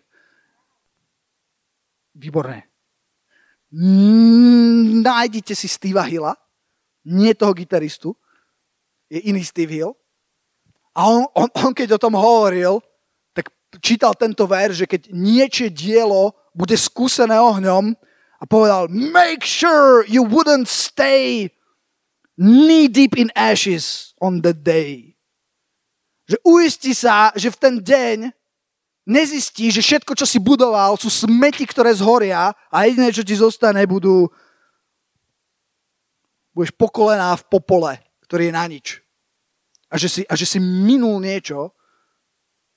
Výborné. 2.13 2.67
Nájdite 5.01 5.57
si 5.57 5.65
Steva 5.65 6.05
Hilla 6.05 6.37
nie 7.03 7.33
toho 7.35 7.51
gitaristu, 7.51 8.15
je 9.11 9.19
iný 9.27 9.43
Steve 9.43 9.71
Hill. 9.71 9.91
A 10.93 11.09
on, 11.09 11.25
on, 11.35 11.49
on 11.51 11.71
keď 11.73 11.97
o 11.97 12.03
tom 12.03 12.15
hovoril, 12.15 12.79
tak 13.33 13.49
čítal 13.81 14.13
tento 14.13 14.45
ver, 14.45 14.71
že 14.71 14.85
keď 14.85 15.09
niečie 15.09 15.73
dielo 15.73 16.37
bude 16.53 16.77
skúsené 16.77 17.35
ohňom, 17.39 17.97
A 18.43 18.45
povedal, 18.45 18.91
make 18.91 19.47
sure 19.47 20.03
you 20.03 20.19
wouldn't 20.19 20.67
stay 20.67 21.55
knee 22.35 22.91
deep 22.91 23.15
in 23.15 23.31
ashes 23.39 24.11
on 24.19 24.43
that 24.43 24.67
day. 24.67 25.12
Že 26.23 26.37
uisti 26.47 26.91
sa, 26.95 27.35
že 27.35 27.51
v 27.51 27.59
ten 27.59 27.75
deň 27.83 28.17
nezistí, 29.03 29.67
že 29.67 29.83
všetko, 29.83 30.15
čo 30.15 30.23
si 30.23 30.39
budoval, 30.39 30.95
sú 30.95 31.11
smeti, 31.11 31.67
ktoré 31.67 31.91
zhoria 31.91 32.55
a 32.71 32.87
jediné, 32.87 33.11
čo 33.11 33.27
ti 33.27 33.35
zostane, 33.35 33.83
budú 33.83 34.31
budeš 36.53 36.71
pokolená 36.77 37.33
v 37.33 37.47
popole, 37.49 37.91
ktorý 38.29 38.49
je 38.49 38.53
na 38.53 38.65
nič. 38.69 38.87
A 39.89 39.97
že 39.97 40.07
si, 40.09 40.21
a 40.29 40.33
že 40.37 40.45
si 40.45 40.61
minul 40.61 41.17
niečo, 41.17 41.73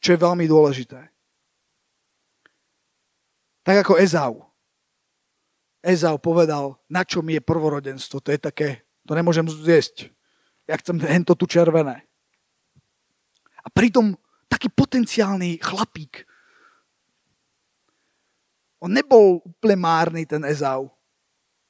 čo 0.01 0.17
je 0.17 0.23
veľmi 0.25 0.49
dôležité. 0.49 1.01
Tak 3.65 3.77
ako 3.85 4.01
Ezau. 4.01 4.49
Ezau 5.85 6.17
povedal, 6.19 6.81
na 6.89 7.05
čo 7.05 7.21
mi 7.23 7.37
je 7.39 7.45
prvorodenstvo. 7.45 8.21
To 8.25 8.31
je 8.33 8.41
také, 8.41 8.69
to 9.07 9.13
nemôžem 9.13 9.47
zjesť. 9.47 10.11
Ja 10.67 10.77
chcem 10.81 10.99
hento 10.99 11.39
tu 11.39 11.47
červené. 11.47 12.06
A 13.67 13.69
pritom 13.69 14.15
taký 14.47 14.71
potenciálny 14.71 15.59
chlapík. 15.59 16.23
On 18.79 18.87
nebol 18.87 19.43
úplne 19.43 19.75
márny, 19.75 20.23
ten 20.23 20.47
Ezau. 20.47 20.95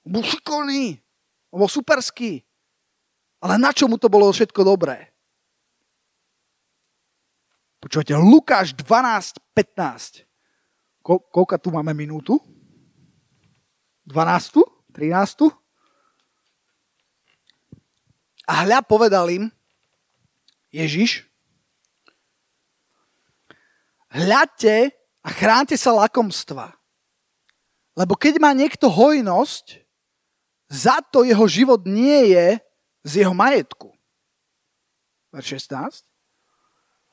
On 0.04 0.11
bol 0.12 0.20
šikovný. 0.20 1.00
On 1.48 1.64
bol 1.64 1.72
superský. 1.72 2.44
Ale 3.40 3.56
na 3.56 3.72
čo 3.72 3.88
mu 3.88 3.96
to 3.96 4.12
bolo 4.12 4.28
všetko 4.28 4.61
dobré? 4.61 5.09
Počúvate, 7.80 8.12
Lukáš 8.18 8.74
12, 8.76 9.40
15. 9.54 10.26
Ko, 11.00 11.22
koľka 11.22 11.56
tu 11.56 11.70
máme 11.70 11.94
minútu? 11.94 12.37
12? 14.04 14.66
13? 14.92 15.48
A 18.46 18.66
hľa 18.66 18.82
povedal 18.82 19.30
im 19.30 19.44
Ježiš, 20.74 21.26
hľadte 24.27 24.91
a 25.23 25.29
chránte 25.31 25.79
sa 25.79 25.95
lakomstva. 25.95 26.75
Lebo 27.97 28.19
keď 28.19 28.43
má 28.43 28.51
niekto 28.53 28.91
hojnosť, 28.91 29.87
za 30.67 30.99
to 31.15 31.23
jeho 31.23 31.47
život 31.47 31.87
nie 31.87 32.35
je 32.35 32.59
z 33.07 33.12
jeho 33.23 33.33
majetku. 33.33 33.95
Verš 35.31 35.71
16. 35.71 36.03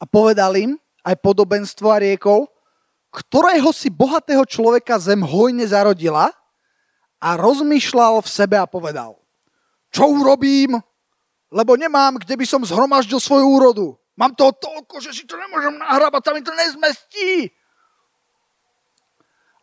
A 0.01 0.03
povedal 0.09 0.57
im 0.57 0.71
aj 1.05 1.21
podobenstvo 1.21 1.87
a 1.93 2.01
riekol, 2.01 2.49
ktorého 3.13 3.69
si 3.69 3.93
bohatého 3.93 4.41
človeka 4.43 4.97
zem 4.97 5.21
hojne 5.21 5.63
zarodila 5.69 6.33
a 7.21 7.29
rozmýšľal 7.37 8.25
v 8.25 8.27
sebe 8.27 8.57
a 8.57 8.65
povedal, 8.65 9.21
čo 9.93 10.09
urobím, 10.09 10.81
lebo 11.53 11.77
nemám, 11.77 12.17
kde 12.17 12.33
by 12.33 12.45
som 12.49 12.65
zhromaždil 12.65 13.21
svoju 13.21 13.45
úrodu. 13.45 13.87
Mám 14.13 14.37
toho 14.37 14.53
toľko, 14.53 15.01
že 15.01 15.11
si 15.13 15.23
to 15.25 15.33
nemôžem 15.37 15.73
nahrabať, 15.77 16.21
sa 16.21 16.31
mi 16.37 16.41
to 16.45 16.53
nezmestí. 16.53 17.49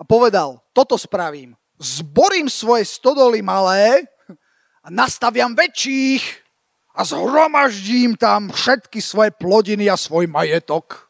A 0.00 0.02
povedal, 0.02 0.58
toto 0.74 0.98
spravím 0.98 1.54
zborím 1.80 2.52
svoje 2.52 2.84
stodoly 2.84 3.40
malé 3.40 4.04
a 4.84 4.92
nastaviam 4.92 5.56
väčších 5.56 6.22
a 6.92 7.00
zhromaždím 7.08 8.20
tam 8.20 8.52
všetky 8.52 9.00
svoje 9.00 9.32
plodiny 9.32 9.88
a 9.88 9.96
svoj 9.96 10.28
majetok. 10.28 11.08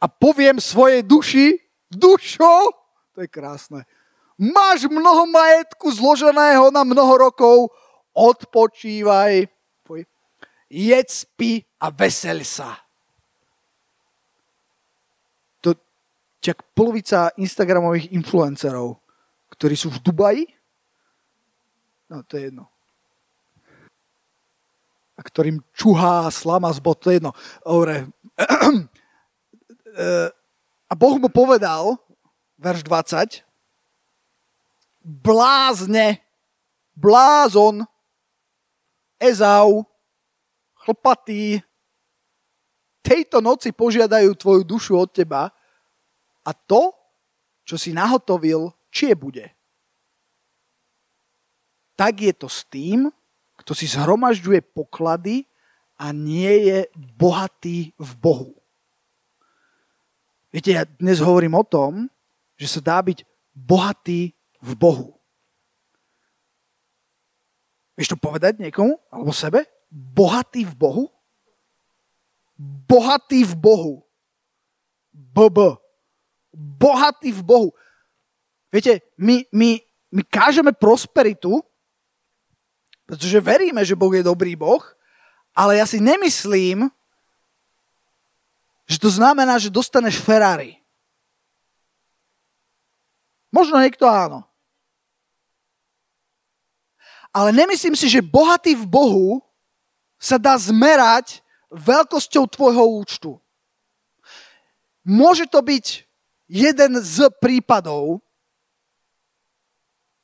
A 0.00 0.08
poviem 0.08 0.56
svojej 0.56 1.04
duši, 1.04 1.60
dušo, 1.92 2.72
to 3.12 3.20
je 3.20 3.28
krásne, 3.28 3.84
máš 4.40 4.88
mnoho 4.88 5.28
majetku 5.28 5.92
zloženého 5.92 6.72
na 6.72 6.80
mnoho 6.88 7.28
rokov, 7.28 7.68
odpočívaj, 8.16 9.44
jedz, 10.70 11.26
spí 11.26 11.60
a 11.82 11.90
vesel 11.90 12.46
sa. 12.46 12.78
To 15.60 15.74
čak 16.38 16.62
polovica 16.72 17.34
Instagramových 17.36 18.14
influencerov 18.14 19.00
ktorí 19.50 19.74
sú 19.74 19.90
v 19.90 20.00
Dubaji, 20.00 20.44
no 22.08 22.22
to 22.24 22.38
je 22.38 22.48
jedno. 22.48 22.64
A 25.18 25.20
ktorým 25.20 25.60
čuhá 25.76 26.32
slama 26.32 26.72
z 26.72 26.80
bot, 26.80 26.96
to 26.96 27.12
je 27.12 27.20
jedno. 27.20 27.36
Dobre. 27.60 28.08
A 30.90 30.92
Boh 30.96 31.20
mu 31.20 31.28
povedal, 31.28 31.98
verš 32.56 32.82
20, 32.88 33.44
blázne, 35.04 36.24
blázon, 36.96 37.84
Ezau, 39.20 39.84
chlpatý, 40.84 41.60
tejto 43.00 43.40
noci 43.40 43.72
požiadajú 43.72 44.32
tvoju 44.36 44.62
dušu 44.64 44.96
od 44.96 45.10
teba 45.12 45.52
a 46.44 46.50
to, 46.52 46.92
čo 47.64 47.76
si 47.76 47.92
nahotovil, 47.92 48.72
čie 48.88 49.14
bude. 49.16 49.52
Tak 51.96 52.16
je 52.16 52.32
to 52.32 52.48
s 52.48 52.64
tým, 52.64 53.12
kto 53.60 53.72
si 53.76 53.84
zhromažďuje 53.84 54.64
poklady 54.72 55.44
a 56.00 56.16
nie 56.16 56.72
je 56.72 56.78
bohatý 56.96 57.92
v 58.00 58.10
Bohu. 58.16 58.56
Viete, 60.48 60.72
ja 60.72 60.88
dnes 60.88 61.20
hovorím 61.20 61.60
o 61.60 61.64
tom, 61.64 62.08
že 62.56 62.66
sa 62.66 62.80
dá 62.80 62.98
byť 63.04 63.22
bohatý 63.52 64.32
v 64.58 64.72
Bohu. 64.74 65.20
Vieš 68.00 68.16
to 68.16 68.18
povedať 68.18 68.56
niekomu? 68.56 68.96
Alebo 69.12 69.30
sebe? 69.30 69.68
Bohatý 69.90 70.64
v 70.64 70.74
Bohu? 70.78 71.04
Bohatý 72.86 73.42
v 73.42 73.54
Bohu. 73.58 73.94
BB. 75.10 75.58
Bohatý 76.54 77.34
v 77.34 77.42
Bohu. 77.42 77.68
Viete, 78.70 79.02
my, 79.18 79.42
my, 79.50 79.82
my 80.14 80.22
kážeme 80.22 80.70
prosperitu, 80.70 81.58
pretože 83.02 83.42
veríme, 83.42 83.82
že 83.82 83.98
Boh 83.98 84.14
je 84.14 84.22
dobrý 84.22 84.54
Boh, 84.54 84.82
ale 85.50 85.82
ja 85.82 85.86
si 85.86 85.98
nemyslím, 85.98 86.86
že 88.86 88.98
to 89.02 89.10
znamená, 89.10 89.58
že 89.58 89.74
dostaneš 89.74 90.22
Ferrari. 90.22 90.78
Možno 93.50 93.82
niekto 93.82 94.06
áno. 94.06 94.46
Ale 97.34 97.50
nemyslím 97.50 97.98
si, 97.98 98.06
že 98.06 98.22
bohatý 98.22 98.78
v 98.78 98.86
Bohu 98.86 99.42
sa 100.20 100.36
dá 100.36 100.52
zmerať 100.60 101.40
veľkosťou 101.72 102.44
tvojho 102.44 102.84
účtu. 103.00 103.30
Môže 105.00 105.48
to 105.48 105.64
byť 105.64 106.04
jeden 106.44 106.92
z 107.00 107.32
prípadov, 107.40 108.20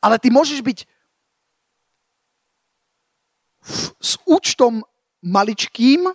ale 0.05 0.21
ty 0.21 0.29
môžeš 0.29 0.61
byť 0.61 0.79
s 3.99 4.21
účtom 4.29 4.85
maličkým, 5.25 6.07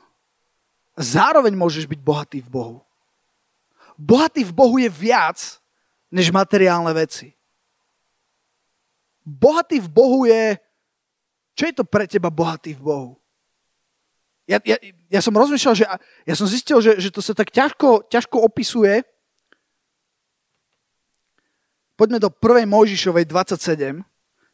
zároveň 0.95 1.57
môžeš 1.57 1.89
byť 1.89 1.99
bohatý 1.99 2.39
v 2.45 2.49
Bohu. 2.53 2.77
Bohatý 3.97 4.45
v 4.45 4.53
Bohu 4.55 4.77
je 4.77 4.87
viac 4.87 5.41
než 6.13 6.29
materiálne 6.31 6.93
veci. 6.93 7.33
Bohatý 9.25 9.81
v 9.81 9.89
Bohu 9.89 10.25
je... 10.29 10.57
Čo 11.51 11.63
je 11.67 11.73
to 11.75 11.83
pre 11.83 12.07
teba 12.07 12.31
bohatý 12.31 12.73
v 12.73 12.81
Bohu? 12.81 13.20
Ja, 14.51 14.59
ja, 14.67 14.75
ja 15.07 15.21
som 15.23 15.31
rozmýšľal, 15.31 15.75
že 15.79 15.87
ja 16.27 16.35
som 16.35 16.43
zistil, 16.43 16.83
že, 16.83 16.99
že 16.99 17.07
to 17.07 17.23
sa 17.23 17.31
tak 17.31 17.55
ťažko, 17.55 18.11
ťažko 18.11 18.43
opisuje, 18.43 19.07
Poďme 22.01 22.17
do 22.17 22.33
1. 22.33 22.65
Mojžišovej 22.65 23.29
27. 23.29 24.01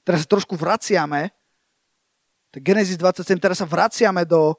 Teraz 0.03 0.19
sa 0.19 0.27
trošku 0.27 0.59
vraciame. 0.59 1.31
Genesis 2.51 2.99
27. 2.99 3.39
Teraz 3.39 3.63
sa 3.63 3.67
vraciame 3.67 4.27
do, 4.27 4.51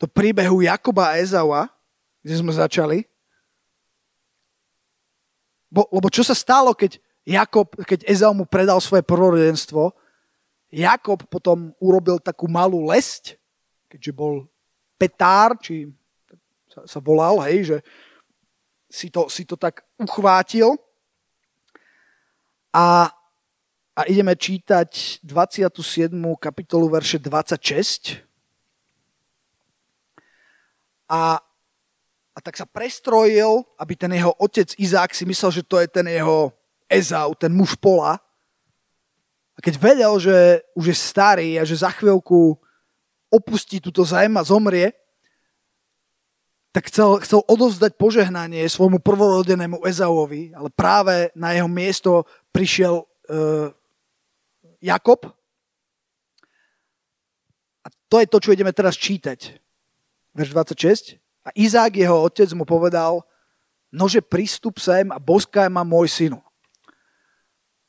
do 0.00 0.08
príbehu 0.08 0.64
Jakoba 0.64 1.12
a 1.12 1.20
Ezaua, 1.20 1.68
kde 2.24 2.40
sme 2.40 2.48
začali. 2.48 3.04
Bo, 5.68 5.84
lebo 5.92 6.08
čo 6.08 6.24
sa 6.24 6.32
stalo, 6.32 6.72
keď, 6.72 6.96
Jakob, 7.28 7.68
keď 7.84 8.08
Ezau 8.08 8.32
mu 8.32 8.48
predal 8.48 8.80
svoje 8.80 9.04
prorodenstvo, 9.04 9.92
Jakob 10.72 11.28
potom 11.28 11.76
urobil 11.76 12.16
takú 12.24 12.48
malú 12.48 12.88
lesť, 12.88 13.36
keďže 13.96 14.12
bol 14.12 14.44
petár, 15.00 15.56
či 15.56 15.88
sa, 16.68 16.84
sa 16.84 16.98
volal, 17.00 17.40
hej, 17.48 17.72
že 17.72 17.76
si 18.92 19.08
to, 19.08 19.32
si 19.32 19.48
to 19.48 19.56
tak 19.56 19.88
uchvátil 19.96 20.76
a, 22.76 23.08
a 23.96 24.00
ideme 24.04 24.36
čítať 24.36 25.24
27. 25.24 26.12
kapitolu 26.36 26.92
verše 26.92 27.16
26. 27.16 28.20
A, 31.08 31.40
a 32.36 32.38
tak 32.44 32.52
sa 32.60 32.68
prestrojil, 32.68 33.64
aby 33.80 33.96
ten 33.96 34.12
jeho 34.12 34.36
otec 34.36 34.76
Izák 34.76 35.16
si 35.16 35.24
myslel, 35.24 35.50
že 35.50 35.62
to 35.64 35.80
je 35.80 35.88
ten 35.88 36.04
jeho 36.04 36.52
Ezau, 36.92 37.32
ten 37.32 37.48
muž 37.48 37.80
pola. 37.80 38.20
A 39.56 39.58
keď 39.64 39.74
vedel, 39.80 40.12
že 40.20 40.36
už 40.76 40.92
je 40.92 40.96
starý 40.96 41.50
a 41.56 41.64
že 41.64 41.80
za 41.80 41.88
chvíľku 41.88 42.60
opustí 43.36 43.76
túto 43.84 44.00
zem 44.08 44.32
a 44.40 44.42
zomrie, 44.42 44.96
tak 46.76 46.92
chcel, 46.92 47.16
chcel 47.24 47.40
odovzdať 47.48 47.96
požehnanie 47.96 48.68
svojmu 48.68 49.00
prvorodenému 49.00 49.80
Ezauovi, 49.88 50.52
ale 50.52 50.68
práve 50.68 51.32
na 51.32 51.56
jeho 51.56 51.68
miesto 51.72 52.28
prišiel 52.52 53.00
uh, 53.00 53.72
Jakob. 54.84 55.24
A 57.80 57.88
to 58.12 58.20
je 58.20 58.28
to, 58.28 58.38
čo 58.44 58.52
ideme 58.52 58.76
teraz 58.76 58.92
čítať. 59.00 59.56
Verš 60.36 60.52
26. 60.52 61.16
A 61.48 61.54
Izák, 61.56 61.96
jeho 61.96 62.28
otec, 62.28 62.52
mu 62.52 62.68
povedal, 62.68 63.24
nože 63.88 64.20
pristup 64.20 64.76
sem 64.76 65.08
a 65.08 65.16
boskaj 65.16 65.72
ma 65.72 65.80
môj 65.80 66.12
synu. 66.12 66.44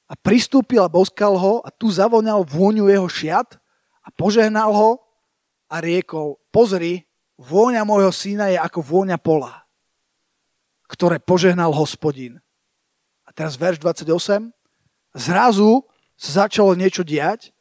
A 0.07 0.15
pristúpil 0.15 0.79
a 0.79 0.87
boskal 0.87 1.35
ho 1.35 1.59
a 1.59 1.67
tu 1.67 1.91
zavoňal 1.91 2.47
vôňu 2.47 2.87
jeho 2.87 3.11
šiat 3.11 3.59
a 3.99 4.07
požehnal 4.15 4.71
ho 4.71 5.03
a 5.67 5.83
riekol, 5.83 6.39
pozri, 6.49 7.07
vôňa 7.37 7.83
môjho 7.83 8.11
syna 8.11 8.49
je 8.49 8.57
ako 8.57 8.79
vôňa 8.81 9.19
pola, 9.19 9.67
ktoré 10.89 11.19
požehnal 11.21 11.71
hospodin. 11.75 12.39
A 13.27 13.35
teraz 13.35 13.59
verš 13.59 13.83
28. 13.83 14.49
Zrazu 15.13 15.83
sa 16.17 16.47
začalo 16.47 16.73
niečo 16.73 17.05
diať 17.05 17.53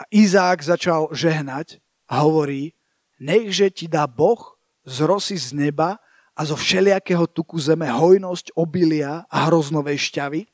a 0.00 0.08
Izák 0.10 0.58
začal 0.64 1.12
žehnať 1.14 1.78
a 2.08 2.24
hovorí, 2.24 2.74
nechže 3.20 3.70
ti 3.70 3.86
dá 3.86 4.08
Boh 4.08 4.58
z 4.88 5.04
rosy 5.04 5.36
z 5.36 5.52
neba 5.52 6.00
a 6.38 6.40
zo 6.46 6.54
všelijakého 6.54 7.26
tuku 7.28 7.58
zeme 7.58 7.90
hojnosť 7.90 8.54
obilia 8.54 9.26
a 9.26 9.50
hroznovej 9.50 9.98
šťavy. 10.10 10.46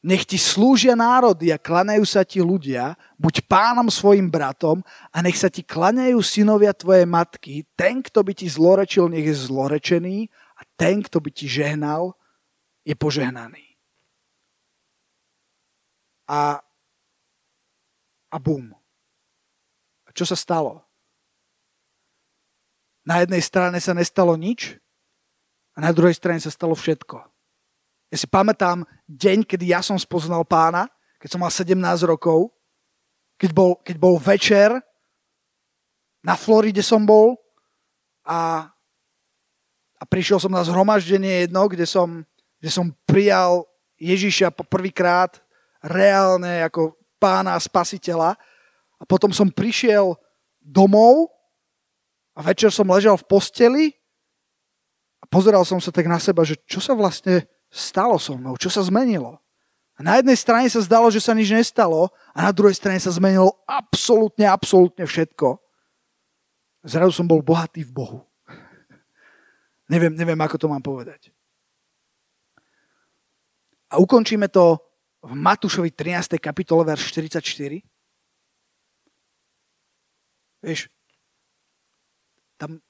Nech 0.00 0.24
ti 0.24 0.40
slúžia 0.40 0.96
národy 0.96 1.52
a 1.52 1.60
klanejú 1.60 2.08
sa 2.08 2.24
ti 2.24 2.40
ľudia, 2.40 2.96
buď 3.20 3.44
pánom 3.44 3.92
svojim 3.92 4.32
bratom 4.32 4.80
a 5.12 5.20
nech 5.20 5.36
sa 5.36 5.52
ti 5.52 5.60
klanejú 5.60 6.24
synovia 6.24 6.72
tvoje 6.72 7.04
matky. 7.04 7.68
Ten, 7.76 8.00
kto 8.00 8.24
by 8.24 8.32
ti 8.32 8.48
zlorečil, 8.48 9.12
nech 9.12 9.28
je 9.28 9.36
zlorečený 9.44 10.32
a 10.56 10.62
ten, 10.80 11.04
kto 11.04 11.20
by 11.20 11.28
ti 11.28 11.44
žehnal, 11.44 12.16
je 12.80 12.96
požehnaný. 12.96 13.76
A, 16.32 16.64
a 18.32 18.36
bum. 18.40 18.72
A 20.08 20.10
čo 20.16 20.24
sa 20.24 20.32
stalo? 20.32 20.80
Na 23.04 23.20
jednej 23.20 23.44
strane 23.44 23.76
sa 23.84 23.92
nestalo 23.92 24.32
nič 24.32 24.80
a 25.76 25.84
na 25.84 25.92
druhej 25.92 26.16
strane 26.16 26.40
sa 26.40 26.48
stalo 26.48 26.72
všetko. 26.72 27.20
Ja 28.10 28.18
si 28.18 28.26
pamätám 28.26 28.82
deň, 29.06 29.46
kedy 29.46 29.70
ja 29.70 29.78
som 29.86 29.94
spoznal 29.94 30.42
pána, 30.42 30.90
keď 31.22 31.28
som 31.30 31.40
mal 31.40 31.52
17 31.54 31.78
rokov, 32.10 32.50
keď 33.38 33.50
bol, 33.54 33.78
keď 33.86 33.96
bol 34.02 34.18
večer, 34.18 34.74
na 36.20 36.34
Floride 36.34 36.82
som 36.82 37.06
bol 37.06 37.38
a, 38.26 38.68
a 39.96 40.04
prišiel 40.04 40.42
som 40.42 40.52
na 40.52 40.60
zhromaždenie 40.66 41.48
jedno, 41.48 41.64
kde 41.70 41.86
som, 41.88 42.26
kde 42.60 42.70
som 42.70 42.92
prijal 43.08 43.64
Ježiša 43.96 44.52
prvýkrát 44.68 45.40
reálne 45.80 46.60
ako 46.66 46.98
pána 47.16 47.56
a 47.56 47.60
spasiteľa. 47.62 48.36
A 49.00 49.02
potom 49.08 49.32
som 49.32 49.48
prišiel 49.48 50.12
domov 50.60 51.32
a 52.36 52.44
večer 52.44 52.68
som 52.68 52.88
ležal 52.88 53.16
v 53.16 53.28
posteli 53.28 53.84
a 55.20 55.24
pozeral 55.24 55.64
som 55.64 55.80
sa 55.80 55.88
tak 55.88 56.04
na 56.04 56.20
seba, 56.20 56.44
že 56.44 56.60
čo 56.68 56.84
sa 56.84 56.92
vlastne 56.92 57.48
stalo 57.70 58.18
so 58.18 58.34
mnou, 58.34 58.58
čo 58.58 58.68
sa 58.68 58.82
zmenilo. 58.82 59.38
A 59.94 60.02
na 60.02 60.18
jednej 60.18 60.36
strane 60.36 60.66
sa 60.66 60.82
zdalo, 60.82 61.08
že 61.12 61.22
sa 61.22 61.36
nič 61.36 61.52
nestalo 61.54 62.10
a 62.34 62.48
na 62.48 62.52
druhej 62.52 62.74
strane 62.74 62.98
sa 62.98 63.14
zmenilo 63.14 63.54
absolútne, 63.68 64.48
absolútne 64.48 65.06
všetko. 65.06 65.60
Zrazu 66.82 67.12
som 67.12 67.28
bol 67.28 67.44
bohatý 67.44 67.84
v 67.84 67.92
Bohu. 67.92 68.18
neviem, 69.92 70.16
neviem, 70.16 70.40
ako 70.40 70.56
to 70.56 70.66
mám 70.66 70.80
povedať. 70.80 71.28
A 73.90 74.00
ukončíme 74.00 74.48
to 74.48 74.80
v 75.20 75.36
Matúšovi 75.36 75.92
13. 75.92 76.40
kapitole, 76.40 76.86
verš 76.88 77.12
44. 77.12 77.84
Vieš, 80.64 80.88
tam 82.60 82.80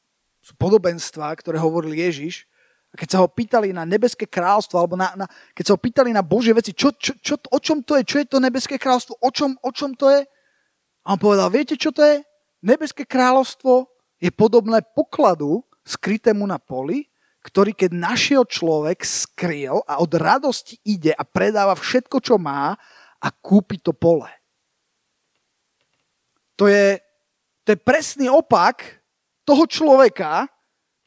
sú 0.43 0.53
podobenstvá, 0.59 1.31
ktoré 1.39 1.59
hovoril 1.63 1.95
Ježiš. 1.95 2.50
A 2.91 2.95
keď 2.99 3.09
sa 3.15 3.19
ho 3.23 3.29
pýtali 3.31 3.71
na 3.71 3.87
nebeské 3.87 4.27
kráľstvo, 4.27 4.75
alebo 4.75 4.99
na, 4.99 5.15
na, 5.15 5.27
keď 5.55 5.65
sa 5.71 5.75
ho 5.75 5.81
pýtali 5.81 6.11
na 6.11 6.27
Božie 6.27 6.51
veci, 6.51 6.75
čo, 6.75 6.91
čo, 6.99 7.15
čo, 7.23 7.39
o 7.39 7.59
čom 7.63 7.87
to 7.87 7.95
je, 7.99 8.03
čo 8.03 8.17
je 8.19 8.27
to 8.27 8.43
nebeské 8.43 8.83
kráľstvo, 8.83 9.15
o 9.23 9.31
čom, 9.31 9.55
o 9.63 9.71
čom 9.71 9.95
to 9.95 10.11
je? 10.11 10.27
A 11.07 11.15
on 11.15 11.19
povedal, 11.23 11.49
viete, 11.55 11.79
čo 11.79 11.95
to 11.95 12.03
je? 12.03 12.27
Nebeské 12.67 13.07
kráľovstvo 13.07 13.89
je 14.21 14.29
podobné 14.35 14.83
pokladu 14.93 15.63
skrytému 15.87 16.45
na 16.45 16.59
poli, 16.59 17.09
ktorý 17.41 17.73
keď 17.73 17.91
našiel 17.97 18.45
človek 18.45 19.01
skryl 19.01 19.81
a 19.89 19.97
od 20.03 20.13
radosti 20.13 20.77
ide 20.85 21.17
a 21.17 21.25
predáva 21.25 21.73
všetko, 21.73 22.21
čo 22.21 22.37
má 22.37 22.77
a 23.21 23.29
kúpi 23.33 23.81
to 23.81 23.97
pole. 23.97 24.29
To 26.61 26.69
je, 26.69 27.01
to 27.65 27.73
je 27.73 27.79
presný 27.81 28.29
opak 28.29 29.01
toho 29.49 29.65
človeka, 29.65 30.45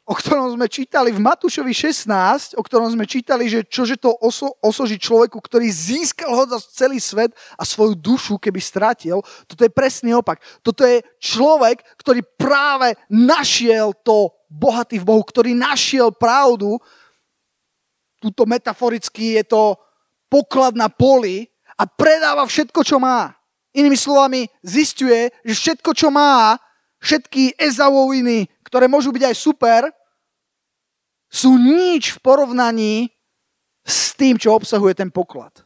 o 0.03 0.11
ktorom 0.11 0.51
sme 0.51 0.67
čítali 0.67 1.15
v 1.15 1.23
Matúšovi 1.23 1.71
16, 1.71 2.59
o 2.59 2.61
ktorom 2.63 2.91
sme 2.91 3.07
čítali, 3.07 3.47
že 3.47 3.63
čože 3.63 3.95
to 3.95 4.11
oso, 4.19 4.51
osoží 4.59 4.99
človeku, 4.99 5.39
ktorý 5.39 5.71
získal 5.71 6.27
ho 6.35 6.43
za 6.43 6.59
celý 6.75 6.99
svet 6.99 7.31
a 7.55 7.63
svoju 7.63 7.95
dušu, 7.95 8.35
keby 8.35 8.59
stratil. 8.59 9.23
Toto 9.47 9.63
je 9.63 9.71
presný 9.71 10.11
opak. 10.11 10.43
Toto 10.59 10.83
je 10.83 10.99
človek, 11.23 11.87
ktorý 11.95 12.19
práve 12.35 12.99
našiel 13.07 13.95
to 14.03 14.35
bohatý 14.51 14.99
v 14.99 15.07
Bohu, 15.07 15.23
ktorý 15.23 15.55
našiel 15.55 16.11
pravdu. 16.11 16.75
Tuto 18.19 18.43
metaforicky 18.43 19.39
je 19.39 19.43
to 19.47 19.79
poklad 20.27 20.75
na 20.75 20.91
poli 20.91 21.47
a 21.79 21.87
predáva 21.87 22.43
všetko, 22.43 22.83
čo 22.83 22.99
má. 22.99 23.31
Inými 23.71 23.95
slovami, 23.95 24.51
zistuje, 24.61 25.31
že 25.47 25.53
všetko, 25.55 25.95
čo 25.95 26.11
má, 26.11 26.59
všetky 27.03 27.59
Ezauoviny, 27.59 28.47
ktoré 28.73 28.89
môžu 28.89 29.13
byť 29.13 29.29
aj 29.29 29.35
super, 29.37 29.81
sú 31.29 31.61
nič 31.61 32.17
v 32.17 32.21
porovnaní 32.25 33.13
s 33.85 34.17
tým, 34.17 34.33
čo 34.33 34.57
obsahuje 34.57 34.97
ten 34.97 35.13
poklad. 35.13 35.61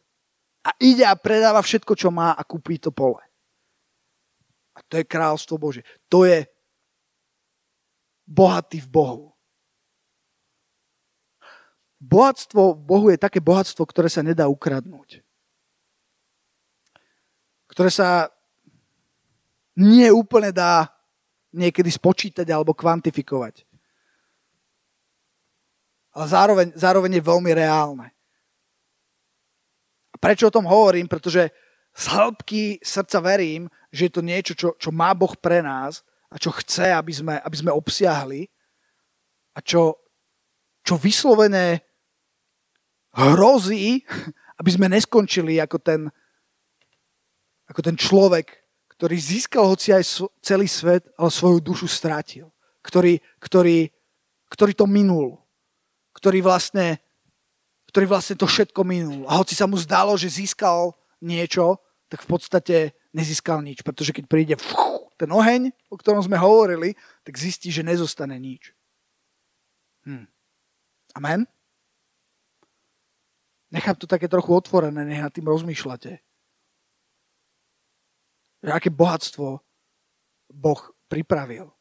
A 0.67 0.76
ide 0.84 1.08
a 1.08 1.15
predáva 1.15 1.63
všetko, 1.63 1.96
čo 1.96 2.12
má 2.12 2.36
a 2.36 2.43
kúpi 2.43 2.76
to 2.76 2.91
pole. 2.91 3.24
A 4.76 4.84
to 4.84 5.00
je 5.00 5.08
kráľstvo 5.08 5.56
Bože. 5.56 5.88
To 6.12 6.28
je 6.28 6.43
bohatý 8.28 8.84
v 8.84 8.91
Bohu. 8.91 9.32
Bohatstvo 12.04 12.76
v 12.76 12.82
Bohu 12.84 13.08
je 13.08 13.24
také 13.24 13.39
bohatstvo, 13.39 13.88
ktoré 13.88 14.12
sa 14.12 14.20
nedá 14.20 14.52
ukradnúť. 14.52 15.24
Ktoré 17.72 17.88
sa 17.88 18.28
nie 19.80 20.12
úplne 20.12 20.52
dá 20.52 20.96
niekedy 21.53 21.89
spočítať 21.91 22.47
alebo 22.51 22.75
kvantifikovať. 22.75 23.63
Ale 26.17 26.25
zároveň, 26.25 26.67
zároveň 26.73 27.12
je 27.21 27.29
veľmi 27.29 27.51
reálne. 27.53 28.07
A 30.12 30.15
prečo 30.17 30.49
o 30.49 30.55
tom 30.55 30.65
hovorím? 30.65 31.05
Pretože 31.05 31.53
z 31.93 32.05
hĺbky 32.10 32.81
srdca 32.81 33.21
verím, 33.21 33.69
že 33.93 34.10
je 34.10 34.12
to 34.13 34.21
niečo, 34.25 34.53
čo, 34.57 34.73
čo 34.77 34.89
má 34.89 35.13
Boh 35.13 35.33
pre 35.38 35.62
nás 35.62 36.01
a 36.33 36.41
čo 36.41 36.49
chce, 36.49 36.89
aby 36.89 37.13
sme, 37.13 37.36
aby 37.38 37.55
sme 37.57 37.72
obsiahli 37.72 38.49
a 39.53 39.59
čo, 39.61 39.97
čo 40.82 40.97
vyslovené 40.97 41.86
hrozí, 43.13 44.01
aby 44.59 44.69
sme 44.74 44.89
neskončili 44.89 45.61
ako 45.61 45.78
ten, 45.78 46.01
ako 47.69 47.82
ten 47.86 47.93
človek, 47.93 48.66
ktorý 48.98 49.14
získal 49.22 49.70
hoci 49.70 49.93
aj 49.93 50.26
celý 50.41 50.66
svet, 50.66 51.06
ale 51.22 51.30
svoju 51.30 51.62
dušu 51.62 51.86
strátil. 51.86 52.50
Ktorý, 52.82 53.22
ktorý, 53.38 53.93
ktorý 54.50 54.74
to 54.74 54.89
minul. 54.89 55.38
Ktorý 56.18 56.41
vlastne, 56.41 56.98
ktorý 57.93 58.10
vlastne 58.10 58.34
to 58.34 58.50
všetko 58.50 58.82
minul. 58.82 59.30
A 59.30 59.38
hoci 59.38 59.54
sa 59.54 59.70
mu 59.70 59.78
zdalo, 59.78 60.18
že 60.18 60.34
získal 60.34 60.98
niečo, 61.22 61.78
tak 62.10 62.26
v 62.26 62.28
podstate 62.28 62.76
nezískal 63.14 63.62
nič. 63.62 63.86
Pretože 63.86 64.18
keď 64.18 64.26
príde 64.26 64.56
ten 65.14 65.30
oheň, 65.30 65.70
o 65.93 65.95
ktorom 65.95 66.26
sme 66.26 66.41
hovorili, 66.41 66.98
tak 67.22 67.38
zistí, 67.38 67.70
že 67.70 67.86
nezostane 67.86 68.34
nič. 68.41 68.74
Hm. 70.10 70.26
Amen? 71.22 71.45
Nechám 73.70 73.93
to 73.93 74.10
také 74.10 74.26
trochu 74.26 74.58
otvorené, 74.58 75.06
nech 75.06 75.22
nad 75.22 75.30
tým 75.30 75.45
rozmýšľate 75.45 76.26
aké 78.66 78.89
bohatstvo 78.89 79.62
Boh 80.53 80.82
pripravil. 81.08 81.76